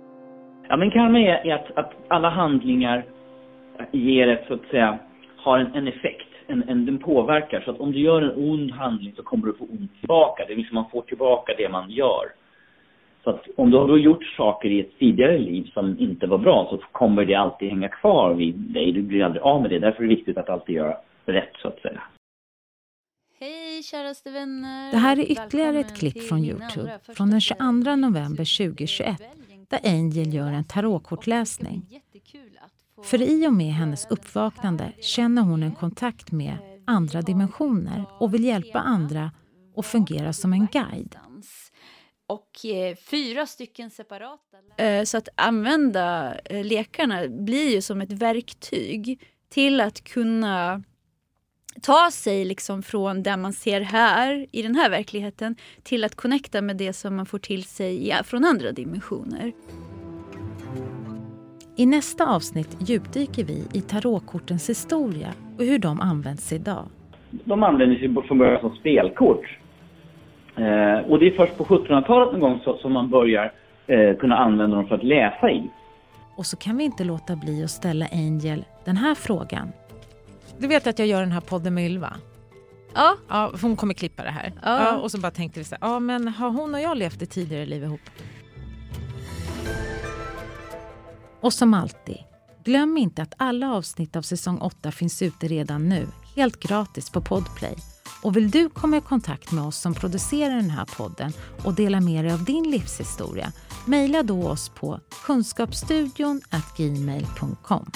Ja, 0.69 0.77
men 0.77 0.91
karma 0.91 1.21
är 1.21 1.55
att, 1.55 1.77
att 1.77 1.93
alla 2.09 2.31
handlingar 2.31 3.05
ger 3.93 4.29
ett, 4.29 4.45
så 4.49 4.55
att 4.55 4.67
säga, 4.71 4.99
har 5.37 5.59
en, 5.59 5.75
en 5.75 5.89
effekt. 5.89 6.30
En, 6.51 6.69
en, 6.69 6.87
den 6.87 6.99
påverkar. 6.99 7.61
Så 7.61 7.71
att 7.71 7.81
om 7.81 7.93
du 7.93 8.01
gör 8.01 8.23
en 8.23 8.51
ond 8.51 8.71
handling 8.71 9.13
så 9.17 9.23
kommer 9.23 9.47
du 9.47 9.53
få 9.53 9.65
ont 9.65 10.01
tillbaka. 10.01 10.45
Det 10.47 10.53
är 10.53 10.57
liksom 10.57 10.75
man 10.75 10.91
får 10.91 11.03
tillbaka 11.03 11.55
det 11.59 11.69
man 11.69 11.91
gör. 11.91 12.33
Så 13.25 13.31
att 13.31 13.45
om 13.57 13.71
du 13.71 13.77
har 13.77 13.89
då 13.89 13.99
gjort 13.99 14.25
saker 14.37 14.69
i 14.69 14.81
ett 14.81 14.99
tidigare 14.99 15.39
liv 15.39 15.71
som 15.75 15.99
inte 15.99 16.27
var 16.27 16.39
bra 16.39 16.67
så 16.71 16.79
kommer 16.93 17.25
det 17.25 17.35
alltid 17.35 17.69
hänga 17.71 17.89
kvar 17.89 18.35
vid 18.35 18.55
dig. 18.55 18.93
Du 18.93 19.03
blir 19.03 19.25
aldrig 19.25 19.43
av 19.43 19.63
med 19.63 19.71
det. 19.71 19.79
Därför 19.79 20.05
är 20.05 20.09
det 20.09 20.15
viktigt 20.15 20.39
att 20.39 20.49
alltid 20.49 20.75
göra 20.75 20.97
rätt 21.25 21.53
så 21.63 21.69
att 21.69 21.81
säga. 21.81 22.03
Hej 23.41 23.83
käraste 23.83 24.31
vänner! 24.31 24.91
Det 24.91 24.97
här 24.97 25.19
är 25.19 25.33
ytterligare 25.33 25.79
ett 25.79 25.99
klipp 25.99 26.23
från 26.23 26.45
Youtube 26.45 26.99
från 27.17 27.31
den 27.31 27.41
22 27.41 27.65
november 27.97 28.59
2021 28.59 29.23
där 29.69 29.81
Angel 29.85 30.35
gör 30.35 30.53
en 30.53 30.65
tarotkortläsning. 30.65 31.83
För 33.05 33.23
i 33.23 33.47
och 33.47 33.53
med 33.53 33.73
hennes 33.73 34.07
uppvaknande 34.11 34.93
känner 35.01 35.43
hon 35.43 35.63
en 35.63 35.75
kontakt 35.75 36.33
med 36.33 36.57
andra 36.87 37.23
dimensioner 37.23 38.05
och 38.19 38.35
vill 38.35 38.45
hjälpa 38.45 38.79
andra 38.79 39.31
och 39.75 39.87
fungera 39.87 40.33
som 40.33 40.53
en 40.53 40.67
guide. 40.67 41.17
Och 42.27 42.65
eh, 42.65 42.97
fyra 42.97 43.47
stycken 43.47 43.91
separata... 43.91 44.85
Eh, 44.85 45.05
så 45.05 45.17
att 45.17 45.29
använda 45.35 46.35
eh, 46.45 46.65
lekarna 46.65 47.29
blir 47.29 47.71
ju 47.75 47.83
som 47.83 48.01
ett 48.01 48.13
verktyg 48.13 49.23
till 49.49 49.81
att 49.81 50.05
kunna 50.05 50.83
ta 51.83 52.11
sig 52.11 52.45
liksom 52.45 52.83
från 52.83 53.23
det 53.23 53.37
man 53.37 53.53
ser 53.53 53.81
här 53.81 54.47
i 54.53 54.63
den 54.63 54.75
här 54.75 54.91
verkligheten 54.91 55.57
till 55.83 56.05
att 56.05 56.15
connecta 56.15 56.63
med 56.63 56.77
det 56.77 56.93
som 56.93 57.17
man 57.17 57.27
får 57.27 57.39
till 57.39 57.65
sig 57.65 58.23
från 58.25 58.45
andra 58.45 58.73
dimensioner. 58.73 59.53
I 61.81 61.87
nästa 61.87 62.35
avsnitt 62.35 62.77
djupdyker 62.81 63.45
vi 63.45 63.67
i 63.73 63.81
tarotkortens 63.81 64.69
historia 64.71 65.29
och 65.59 65.65
hur 65.65 65.79
de 65.79 66.01
används 66.01 66.53
idag. 66.53 66.87
De 67.31 67.63
användes 67.63 68.03
ju 68.03 68.23
från 68.23 68.39
början 68.39 68.61
som 68.61 68.77
spelkort. 68.77 69.59
Eh, 70.57 71.11
och 71.11 71.19
det 71.19 71.27
är 71.27 71.37
först 71.37 71.57
på 71.57 71.65
1700-talet 71.65 72.33
någon 72.33 72.41
gång 72.41 72.61
så, 72.65 72.77
som 72.77 72.93
man 72.93 73.11
börjar 73.11 73.53
eh, 73.87 74.17
kunna 74.17 74.37
använda 74.37 74.77
dem 74.77 74.87
för 74.87 74.95
att 74.95 75.05
läsa 75.05 75.51
i. 75.51 75.71
Och 76.37 76.47
så 76.47 76.57
kan 76.57 76.77
vi 76.77 76.85
inte 76.85 77.05
låta 77.05 77.37
bli 77.37 77.65
att 77.65 77.71
ställa 77.71 78.07
Angel 78.13 78.65
den 78.85 78.97
här 78.97 79.15
frågan. 79.15 79.73
Du 80.59 80.67
vet 80.69 80.87
att 80.87 80.99
jag 80.99 81.09
gör 81.09 81.21
den 81.21 81.33
här 81.33 81.41
podden 81.41 81.75
med 81.75 81.87
Ylva? 81.87 82.17
Ja. 82.95 83.17
ja 83.29 83.53
hon 83.63 83.77
kommer 83.77 83.95
klippa 83.95 84.23
det 84.23 84.31
här. 84.31 84.53
Ja. 84.63 84.85
ja 84.85 84.97
och 84.97 85.11
så 85.11 85.19
bara 85.19 85.33
tänkte 85.33 85.61
vi 85.61 85.65
så 85.65 85.77
här, 85.81 85.89
ja 85.89 85.99
men 86.01 86.29
har 86.29 86.51
hon 86.51 86.75
och 86.75 86.81
jag 86.81 86.97
levt 86.97 87.23
ett 87.23 87.31
tidigare 87.31 87.67
liv 87.67 87.83
ihop? 87.83 88.01
Och 91.41 91.53
som 91.53 91.75
alltid, 91.75 92.19
glöm 92.65 92.97
inte 92.97 93.23
att 93.23 93.35
alla 93.37 93.73
avsnitt 93.73 94.17
av 94.17 94.23
säsong 94.23 94.59
8 94.59 94.93
finns 94.93 95.23
ute 95.23 95.49
redan 95.49 95.89
nu, 95.89 96.07
helt 96.37 96.61
gratis 96.61 97.11
på 97.11 97.21
Podplay. 97.21 97.77
Och 98.23 98.37
vill 98.37 98.51
du 98.51 98.69
komma 98.69 98.97
i 98.97 99.01
kontakt 99.01 99.53
med 99.53 99.65
oss 99.65 99.77
som 99.81 99.95
producerar 99.95 100.57
den 100.57 100.71
här 100.71 100.85
podden 100.97 101.33
och 101.65 101.75
dela 101.75 102.01
med 102.01 102.25
dig 102.25 102.33
av 102.33 102.45
din 102.45 102.71
livshistoria, 102.71 103.53
mejla 103.87 104.23
då 104.23 104.49
oss 104.49 104.69
på 104.69 105.01
kunskapsstudion 105.27 106.41
gmail.com. 106.77 107.91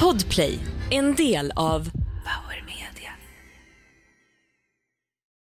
Podplay, 0.00 0.58
en 0.90 1.14
del 1.14 1.52
av 1.56 1.90